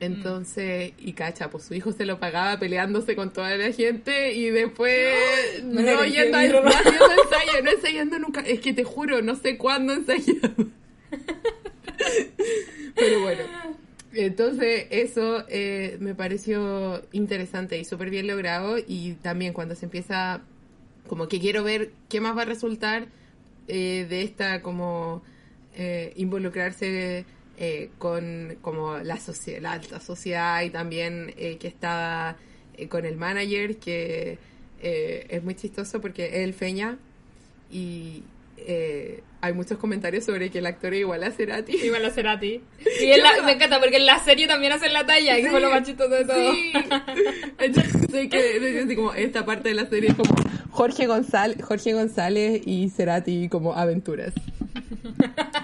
[0.00, 4.50] Entonces, y cacha, pues su hijo se lo pagaba peleándose con toda la gente y
[4.50, 5.14] después
[5.62, 8.40] no reí, yendo, a- no haciendo ensayo, no ensayando nunca.
[8.40, 10.50] Es que te juro, no sé cuándo ensayaba.
[12.96, 13.42] Pero bueno,
[14.12, 20.42] entonces eso eh, me pareció interesante y súper bien logrado y también cuando se empieza,
[21.08, 23.06] como que quiero ver qué más va a resultar
[23.68, 25.22] eh, de esta como
[25.76, 27.24] eh, involucrarse
[27.58, 29.18] eh, con como la,
[29.60, 32.36] la alta sociedad y también eh, que estaba
[32.76, 34.38] eh, con el manager que
[34.82, 36.98] eh, es muy chistoso porque es el Feña
[37.70, 38.22] y
[38.56, 41.76] eh, hay muchos comentarios sobre que el actor es igual a Cerati.
[41.84, 42.60] Igual a Cerati.
[43.00, 45.60] Y en la- me encanta porque en la serie también hacen la talla, que fue
[45.60, 46.52] lo más chistoso de todo.
[46.54, 46.72] Sí.
[47.58, 50.34] Entonces, que así como esta parte de la serie es como
[50.70, 54.32] Jorge González, Jorge González y Cerati como aventuras.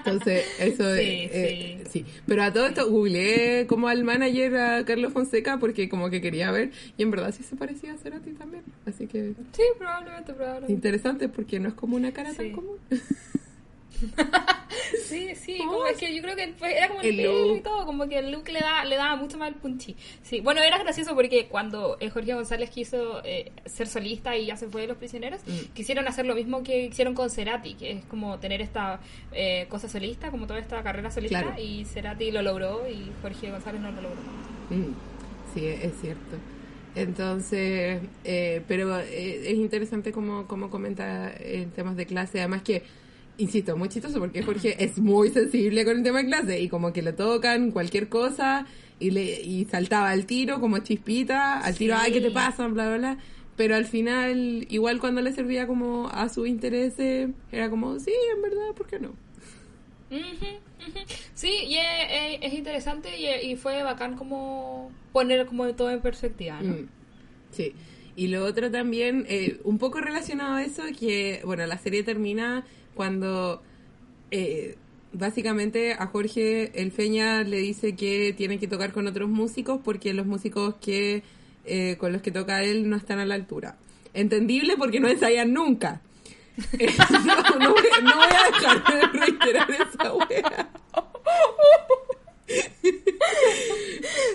[0.05, 2.05] Entonces, eso Sí, eh, sí.
[2.27, 6.51] Pero a todo esto googleé como al manager a Carlos Fonseca porque como que quería
[6.51, 8.63] ver y en verdad sí se parecía a Cerati también.
[8.87, 10.73] Así que Sí, probablemente, probablemente.
[10.73, 12.53] interesante porque no es como una cara tan Sí.
[12.53, 12.77] común.
[15.05, 17.85] Sí, sí, como es que yo creo que fue- era como el, El y todo,
[17.85, 19.97] como que el look le, da, le daba mucho más el punchi.
[20.23, 24.57] Sí, bueno, era gracioso porque cuando eh, Jorge González quiso eh, ser solista y ya
[24.57, 25.73] se fue de Los Prisioneros, Mm.
[25.75, 29.01] quisieron hacer lo mismo que hicieron con Cerati, que es como tener esta
[29.33, 31.61] eh, cosa solista, como toda esta carrera solista, Claro.
[31.61, 34.21] y Cerati lo logró y Jorge González no lo logró.
[34.71, 34.95] Mm,
[35.55, 36.37] Sí, es cierto.
[36.95, 42.83] Entonces, eh, pero es interesante como, como comenta en temas de clase, además que,
[43.39, 46.93] insisto, muy chistoso porque Jorge es muy sensible con el tema de clase y como
[46.93, 48.67] que le tocan cualquier cosa
[48.99, 52.01] y, le, y saltaba al tiro como chispita, al tiro, Sí.
[52.05, 52.67] ay, ¿qué te pasa?
[52.69, 53.19] Bla, bla, bla.
[53.57, 58.43] Pero al final, igual cuando le servía como a su interés, era como, sí, en
[58.43, 59.13] verdad, ¿por qué no?
[61.35, 66.01] Sí, y es, es- es interesante y, y fue bacán como poner como todo en
[66.01, 66.75] perspectiva, ¿no?
[66.75, 66.89] Mm,
[67.53, 67.73] Sí.
[68.17, 72.65] Y lo otro también, eh, un poco relacionado a eso, que, bueno, la serie termina
[72.95, 73.63] cuando
[74.31, 74.77] eh,
[75.13, 80.15] básicamente a Jorge el Feña le dice que tiene que tocar con otros músicos porque
[80.15, 81.23] los músicos que
[81.65, 83.77] eh, con los que toca él no están a la altura.
[84.15, 86.01] Entendible porque no ensayan nunca.
[86.79, 86.93] Eh,
[87.59, 90.69] no, voy a dejar de reiterar esa wea.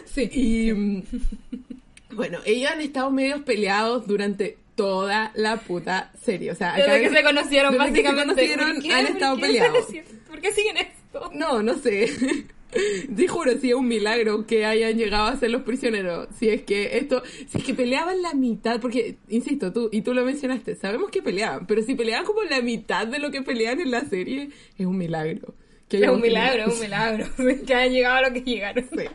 [0.05, 0.29] Sí.
[0.31, 1.03] Y mm,
[2.15, 6.51] bueno, ellos han estado medios peleados durante toda la puta serie.
[6.51, 8.33] O sea, Desde que se conocieron, desde que se básicamente.
[8.33, 8.93] conocieron, ¿Por qué?
[8.93, 9.41] han ¿Por estado qué?
[9.41, 9.85] peleados.
[10.27, 11.31] ¿Por qué siguen esto?
[11.33, 12.09] No, no sé.
[13.15, 16.27] Te juro, sí es un milagro que hayan llegado a ser los prisioneros.
[16.37, 20.13] Si es que esto, si es que peleaban la mitad, porque, insisto, tú, y tú
[20.13, 23.79] lo mencionaste, sabemos que peleaban, pero si peleaban como la mitad de lo que pelean
[23.79, 25.55] en la serie, es un milagro.
[25.87, 27.27] Que Es un milagro, es un milagro.
[27.65, 28.83] que hayan llegado a lo que llegaron.
[28.89, 29.05] Sí.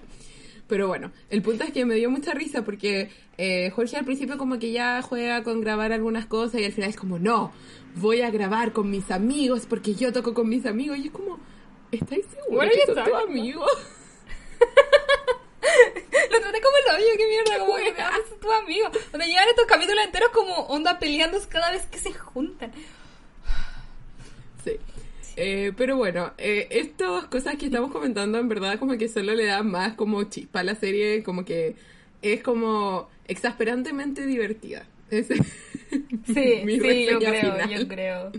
[0.71, 4.39] Pero bueno, el punto es que me dio mucha risa porque eh, Jorge al principio
[4.39, 7.53] como que ya juega con grabar algunas cosas y al final es como, no,
[7.97, 10.97] voy a grabar con mis amigos porque yo toco con mis amigos.
[10.99, 11.41] Y es como,
[11.91, 13.69] ¿estáis seguros que son tus amigos?
[16.31, 18.91] Lo traté como el hoyo, qué mierda, como que te haces tu amigo.
[19.11, 22.71] Donde llevan estos capítulos enteros como onda peleando cada vez que se juntan.
[24.65, 24.79] Sí.
[25.43, 29.47] Eh, pero bueno, eh, estas cosas que estamos comentando en verdad como que solo le
[29.47, 31.77] dan más como chispa a la serie, como que
[32.21, 34.85] es como exasperantemente divertida.
[35.11, 37.71] Es Sí, mi sí, yo creo, final.
[37.71, 38.33] yo creo.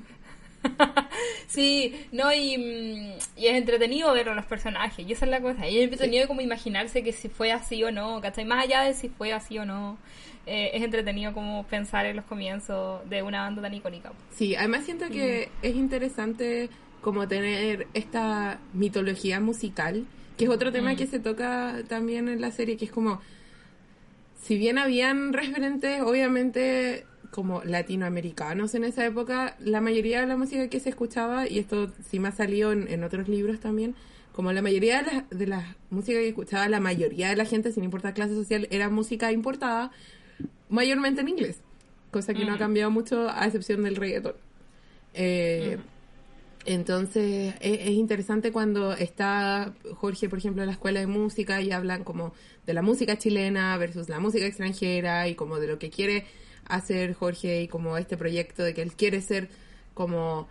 [1.47, 5.41] sí, no, y, mm, y es entretenido ver a los personajes, y esa es la
[5.41, 5.67] cosa.
[5.67, 8.45] Y es entretenido como imaginarse que si fue así o no, ¿cachai?
[8.45, 9.97] Más allá de si fue así o no,
[10.45, 14.11] eh, es entretenido como pensar en los comienzos de una banda tan icónica.
[14.35, 16.69] Sí, además siento que es interesante
[17.01, 20.05] como tener esta mitología musical,
[20.37, 23.21] que es otro tema que se toca también en la serie, que es como,
[24.41, 30.67] si bien habían referentes, obviamente, como latinoamericanos en esa época, la mayoría de la música
[30.67, 33.95] que se escuchaba, y esto sí me ha salido en, en otros libros también,
[34.33, 37.71] como la mayoría de las de la música que escuchaba, la mayoría de la gente,
[37.71, 39.91] sin importar clase social, era música importada,
[40.69, 41.59] mayormente en inglés,
[42.11, 44.35] cosa que no ha cambiado mucho a excepción del reggaetón.
[45.13, 45.77] Eh,
[46.65, 51.71] Entonces es, es interesante cuando está Jorge, por ejemplo, en la escuela de música y
[51.71, 52.33] hablan como
[52.65, 56.25] de la música chilena versus la música extranjera y como de lo que quiere
[56.67, 59.49] hacer Jorge y como este proyecto de que él quiere ser
[59.93, 60.47] como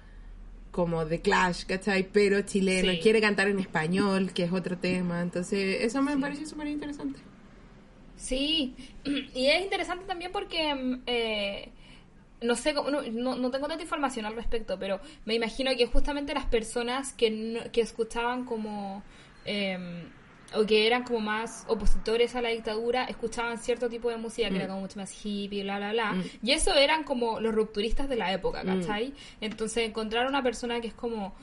[0.73, 2.09] como de Clash, ¿cachai?
[2.13, 3.01] Pero chileno, Sí.
[3.01, 5.21] quiere cantar en español, que es otro tema.
[5.21, 7.19] Entonces eso me parece súper interesante.
[8.17, 8.75] Sí,
[9.35, 11.71] y es interesante también porque mm, eh,
[12.43, 16.47] no sé, no, no, tengo tanta información al respecto, pero me imagino que justamente las
[16.47, 19.03] personas que, no- que escuchaban como,
[19.45, 20.05] eh,
[20.55, 24.57] o que eran como más opositores a la dictadura, escuchaban cierto tipo de música que
[24.57, 26.13] era como mucho más hippie, bla, bla, bla.
[26.15, 26.25] Mm.
[26.43, 28.81] Y eso eran como los rupturistas de la época, Mm.
[28.81, 29.15] ¿cachai?
[29.41, 31.35] Entonces encontrar una persona que es como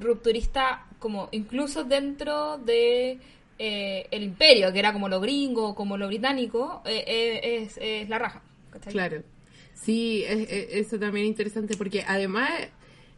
[0.00, 3.18] rupturista, como incluso dentro de...
[3.58, 8.08] eh, el imperio, que era como lo gringo, como lo británico, eh, eh, es, es
[8.08, 8.42] la raja.
[8.70, 8.92] ¿cachai?
[8.92, 9.22] Claro.
[9.80, 12.50] Sí, es- es- eso también es interesante porque además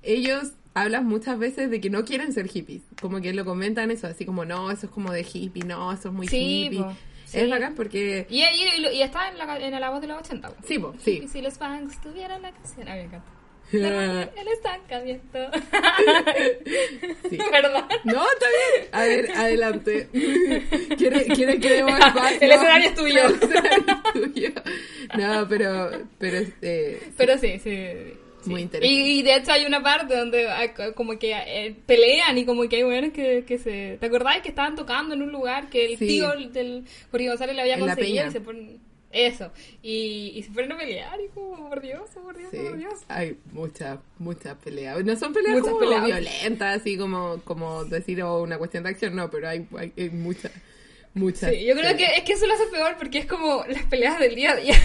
[0.03, 2.83] ellos hablan muchas veces de que no quieren ser hippies.
[3.01, 6.09] Como que lo comentan eso, así como, no, eso es como de hippie, no, eso
[6.09, 6.79] es muy Sí, hippie.
[6.83, 6.93] po,
[7.25, 7.39] sí.
[7.41, 8.27] Es bacán porque...
[8.29, 10.51] Y, y, y- y está en la, en la voz de los 80.
[10.51, 10.57] po.
[10.67, 11.21] Sí, po, sí.
[11.25, 12.87] Y si los fans tuvieran la canción.
[12.89, 13.27] A mí me encanta.
[13.73, 15.39] El estancamiento.
[17.29, 17.39] Sí.
[17.53, 17.85] ¿Verdad?
[18.05, 18.89] No, está bien.
[18.93, 20.09] A ver, adelante.
[20.97, 22.39] ¿Quiere, quiere que demos espacio?
[22.41, 23.27] El escenario es tuyo.
[23.27, 23.81] El escenario
[24.15, 24.51] es tuyo.
[25.19, 28.15] No, pero, pero, eh, Pero sí, sí.
[28.41, 29.03] Sí, Muy interesante.
[29.03, 30.47] Y, de hecho hay una parte donde
[30.95, 33.99] como que eh, pelean y como que hay mujeres que, que se...
[33.99, 37.63] ¿Te acordás que estaban tocando en un lugar que el tío del Jorge González le
[37.63, 38.88] había conseguido y se ponen...
[39.11, 39.51] Eso,
[39.83, 43.01] y, y se fueron a pelear y como, por Dios, por Dios, por Dios.
[43.09, 45.03] Hay muchas, muchas peleas.
[45.03, 49.31] No son peleas como violentas, así como, como decir oh, una cuestión de acción, no,
[49.31, 50.53] pero hay, hay, muchas.
[51.15, 51.51] Muchas.
[51.51, 54.21] Sí, yo creo que es que eso lo hace peor porque es como las peleas
[54.21, 54.77] del día a día.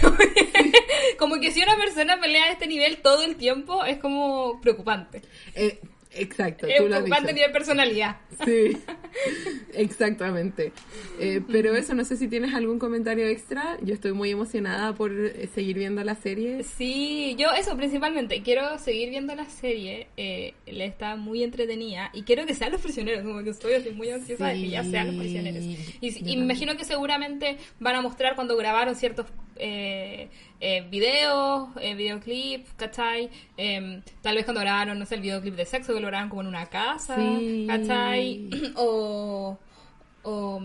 [1.19, 5.21] como que si una persona pelea a este nivel todo el tiempo es como preocupante.
[5.53, 5.79] Eh,
[6.15, 6.67] Exacto.
[6.67, 8.17] Es tú a nivel personalidad.
[8.45, 8.77] Sí,
[9.73, 10.71] exactamente.
[11.19, 13.77] Eh, pero eso, no sé si tienes algún comentario extra.
[13.81, 16.63] Yo estoy muy emocionada por eh, seguir viendo la serie.
[16.63, 18.41] Sí, yo eso principalmente.
[18.41, 20.07] Quiero seguir viendo la serie.
[20.17, 22.09] Eh, le está muy entretenida.
[22.13, 23.23] Y quiero que sean los prisioneros.
[23.23, 25.63] Como que estoy así muy ansiosa de que ya sean los prisioneros.
[25.63, 31.69] Y, y me imagino que seguramente van a mostrar cuando grabaron ciertos eh, eh, videos,
[31.79, 33.29] eh, videoclips, ¿cachai?
[33.57, 36.41] Em, tal vez cuando grabaron, no sé, el videoclip de sexo, que lo grabaron como
[36.41, 37.15] en una casa,
[37.67, 38.49] ¿cachai?
[38.75, 39.02] o...
[40.23, 40.59] o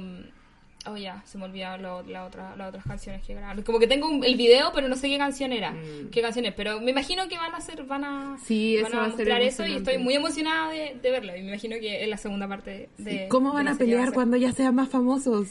[0.90, 3.62] Oh, ya, se me olvidaron la otra, las otras canciones que grabaron.
[3.62, 5.72] Como que tengo el video, pero no sé qué canción era.
[5.72, 6.08] Mm.
[6.10, 6.54] Qué canción es.
[6.54, 9.74] Pero me imagino que van a hacer, van a, sí, van a mostrar eso y
[9.74, 11.36] estoy muy emocionada de, verlo.
[11.36, 13.28] Y me imagino que es la segunda parte de.
[13.28, 15.48] ¿Cómo van a pelear cuando ya sean más famosos?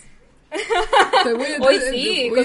[1.60, 2.32] Hoy sí,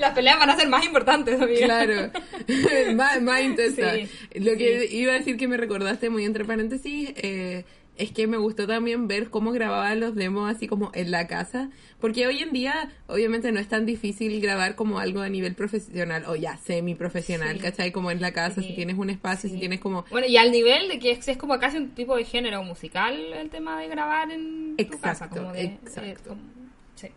[0.00, 1.66] Las peleas van a ser más importantes, amiga.
[1.66, 2.10] Claro,
[2.94, 3.98] más, más intensas.
[4.34, 7.64] Lo que iba a decir que me recordaste muy entre paréntesis eh,
[7.96, 11.70] es que me gustó también ver cómo grababan los demos así como en la casa,
[12.00, 16.24] porque hoy en día obviamente no es tan difícil grabar como algo a nivel profesional
[16.26, 17.92] o ya semi profesional, ¿cachai?
[17.92, 20.04] Como en la casa, si tienes un espacio, si tienes como...
[20.10, 23.50] Bueno, y al nivel de que es, como casi un tipo de género musical el
[23.50, 25.28] tema de grabar en tu casa.
[25.28, 26.36] Como de, exacto.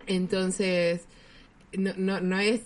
[0.07, 1.05] Entonces,
[1.73, 2.61] no, no, no es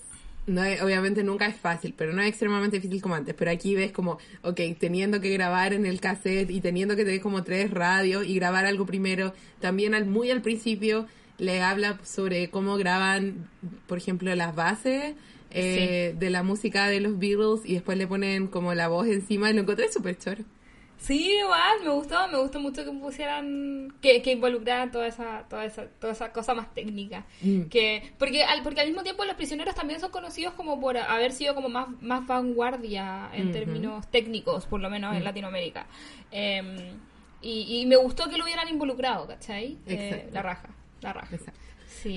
[0.46, 3.34] no obviamente nunca es fácil, pero no es extremadamente difícil como antes.
[3.34, 7.22] Pero aquí ves como, ok, teniendo que grabar en el cassette y teniendo que tener
[7.22, 12.50] como tres radios y grabar algo primero, también al, muy al principio le habla sobre
[12.50, 13.50] cómo graban,
[13.88, 15.16] por ejemplo, las bases
[15.52, 19.50] eh, de la música de los Beatles y después le ponen como la voz encima
[19.50, 20.44] y lo encontré súper choro.
[21.04, 25.66] Sí, igual, me gustó, me gustó mucho que pusieran, que, que involucraran toda esa, toda
[25.66, 27.26] esa, toda esa cosa más técnica.
[27.41, 27.64] Mm.
[27.64, 31.34] Que, porque al, porque al mismo tiempo los prisioneros también son conocidos como por haber
[31.34, 35.26] sido como más, más vanguardia en términos técnicos, por lo menos en mm.
[35.26, 35.88] Latinoamérica.
[36.32, 36.97] Em,
[37.41, 39.78] y, y, me gustó que lo hubieran involucrado, ¿cachai?
[39.86, 40.70] Eh, la raja,
[41.01, 41.38] la raja.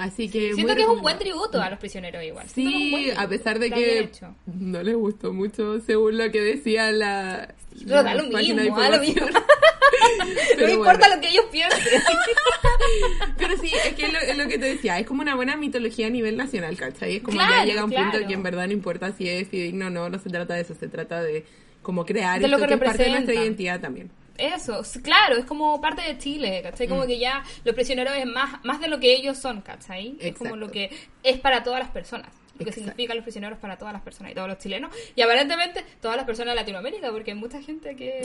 [0.00, 2.46] Así que Siento que es un buen tributo a los prisioneros igual.
[2.48, 4.10] Sí, a pesar de que
[4.46, 7.54] no les gustó mucho según lo que decía la...
[7.84, 9.26] No, da lo mismo, da lo mismo.
[10.58, 11.78] no importa lo que ellos piensen.
[13.38, 16.10] Pero sí, es que es lo, que te decía, es como una buena mitología a
[16.10, 17.16] nivel nacional, ¿cachai?
[17.16, 19.88] Es como ya llega un punto en que en verdad no importa si es fidedigno
[19.88, 21.44] o no, no se trata de eso, se trata de
[21.82, 24.10] como crear de lo que, es parte de nuestra identidad también.
[24.38, 26.88] Eso, claro, es como parte de Chile, ¿cachai?
[26.88, 27.06] Como mm.
[27.06, 30.16] que ya los prisioneros es más, más de lo que ellos son, ¿cachai?
[30.20, 30.90] Es como lo que
[31.22, 32.30] es para todas las personas.
[32.58, 34.90] Lo que significa los prisioneros para todas las personas y todos los chilenos.
[35.14, 38.20] Y aparentemente todas las personas de Latinoamérica, porque hay mucha gente que,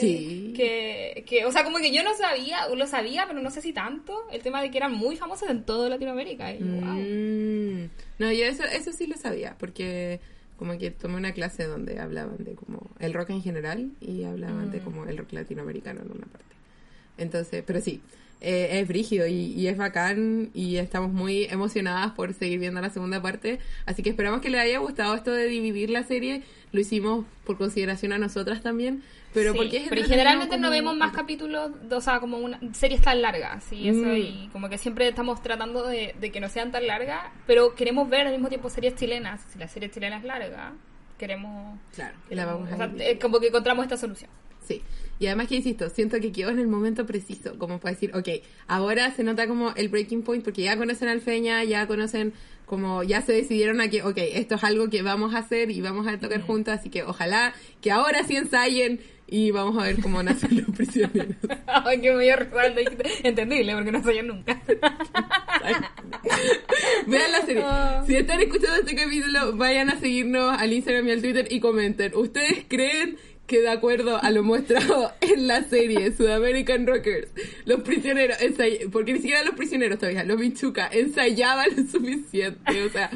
[0.55, 3.73] que, que, o sea, como que yo no sabía, lo sabía, pero no sé si
[3.73, 6.53] tanto, el tema de que eran muy famosos en toda Latinoamérica.
[6.53, 7.89] Y, mm.
[8.19, 10.21] No, yo eso, eso sí lo sabía, porque
[10.61, 14.69] como que tomé una clase donde hablaban de como el rock en general y hablaban
[14.69, 14.83] de mm.
[14.83, 16.55] como el rock latinoamericano en una parte.
[17.17, 17.99] Entonces, pero sí,
[18.41, 22.91] eh, es brígido y, y, es bacán y estamos muy emocionadas por seguir viendo la
[22.91, 23.57] segunda parte.
[23.87, 26.43] Así que esperamos que les haya gustado esto de dividir la serie.
[26.71, 29.01] Lo hicimos por consideración a nosotras también.
[29.33, 33.63] Pero, porque pero generalmente no vemos más capítulos, o sea, como una series tan largas,
[33.63, 33.87] ¿sí?
[33.87, 34.17] Eso, mm.
[34.17, 38.27] y como que siempre estamos tratando de, que no sean tan largas, pero queremos ver
[38.27, 39.41] al mismo tiempo series chilenas.
[39.51, 40.73] Si la serie chilena es larga,
[41.17, 41.79] queremos...
[41.95, 42.89] Claro, la vamos a
[43.21, 44.29] Como que encontramos esta solución.
[44.67, 44.81] Sí.
[45.19, 48.27] Y además que insisto, siento que quedó en el momento preciso, como para decir, ok,
[48.67, 52.33] ahora se nota como el breaking point, porque ya conocen al Feña, ya conocen
[52.65, 55.81] como ya se decidieron a que, ok, esto es algo que vamos a hacer y
[55.81, 59.01] vamos a tocar juntos, así que ojalá que ahora sí ensayen
[59.31, 61.37] y vamos a ver cómo nacen los prisioneros.
[61.65, 62.81] Ay, me dio recuerdo.
[63.23, 64.61] Entendible, porque no soy nunca.
[67.07, 67.63] Vean la serie.
[67.65, 68.03] Ah.
[68.05, 72.13] Si están escuchando este capítulo, vayan a seguirnos al Instagram y al Twitter y comenten.
[72.13, 73.17] ¿Ustedes creen
[73.51, 77.27] que de acuerdo a lo mostrado en la serie Sudamerican Rockers,
[77.65, 78.37] los prisioneros,
[78.93, 82.85] porque ni siquiera los prisioneros todavía, los Michuca, ensayaban lo suficiente.
[82.85, 83.11] O sea,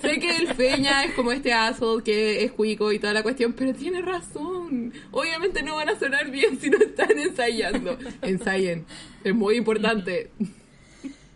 [0.00, 3.52] sé que el Feña es como este asshole que es cuico y toda la cuestión,
[3.52, 4.94] pero tiene razón.
[5.10, 7.98] Obviamente no van a sonar bien si no están ensayando.
[8.22, 8.86] Ensayen,
[9.22, 10.30] es muy importante.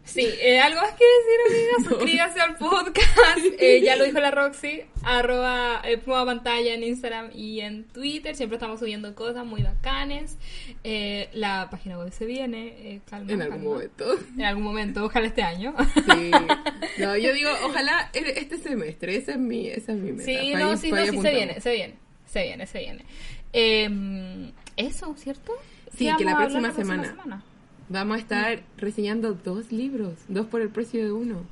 [0.09, 3.39] Sí, eh, algo más que decir, amiga, suscríbase al podcast.
[3.61, 8.35] Eh, ya lo dijo la Roxy, arroba eh, Puma pantalla en Instagram y en Twitter.
[8.35, 10.39] Siempre estamos subiendo cosas muy bacanes.
[10.85, 13.71] Eh, la página web se viene, eh, calma, En algún calma.
[13.75, 14.19] momento.
[14.37, 15.75] En algún momento, ojalá este año.
[15.95, 16.31] Sí.
[16.99, 20.25] No, yo digo, ojalá e- este semestre, esa es mi, esa es mi meta.
[20.25, 21.95] Sí, no, sí, no, sí se viene, se viene,
[22.27, 23.05] se viene, se viene.
[23.53, 25.53] Eh, eso, ¿cierto?
[25.97, 27.45] Sí, ¿Qué que la próxima semana.
[27.89, 31.45] Vamos a estar reseñando dos libros, dos por el precio de uno.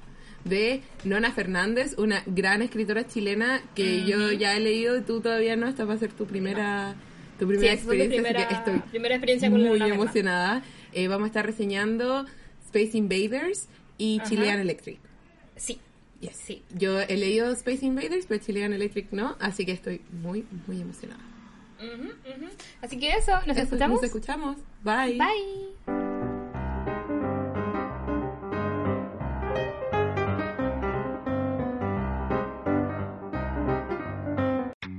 [0.45, 5.57] De Nona Fernández, una gran escritora chilena que yo ya he leído y tú todavía
[5.57, 5.67] no.
[5.67, 6.95] Esta va a ser tu primera,
[7.39, 10.63] tu primera mi experiencia, primera- así que estoy primera experiencia con muy emocionada.
[10.93, 12.27] Eh, vamos a estar reseñando
[12.67, 13.67] Space Invaders
[13.99, 14.29] y Ajá.
[14.29, 14.99] Chilean Electric.
[15.57, 15.81] Sí,
[16.21, 16.37] Yes.
[16.37, 16.63] sí.
[16.79, 21.21] Yo he leído Space Invaders, pero Chilean Electric no, así que estoy muy, muy emocionada.
[21.79, 22.51] Ujú, ujú.
[22.83, 23.97] Así que eso, ¿nos Eso, escuchamos?
[23.97, 24.57] Nos escuchamos.
[24.85, 25.19] Bye.
[25.19, 25.76] Bye.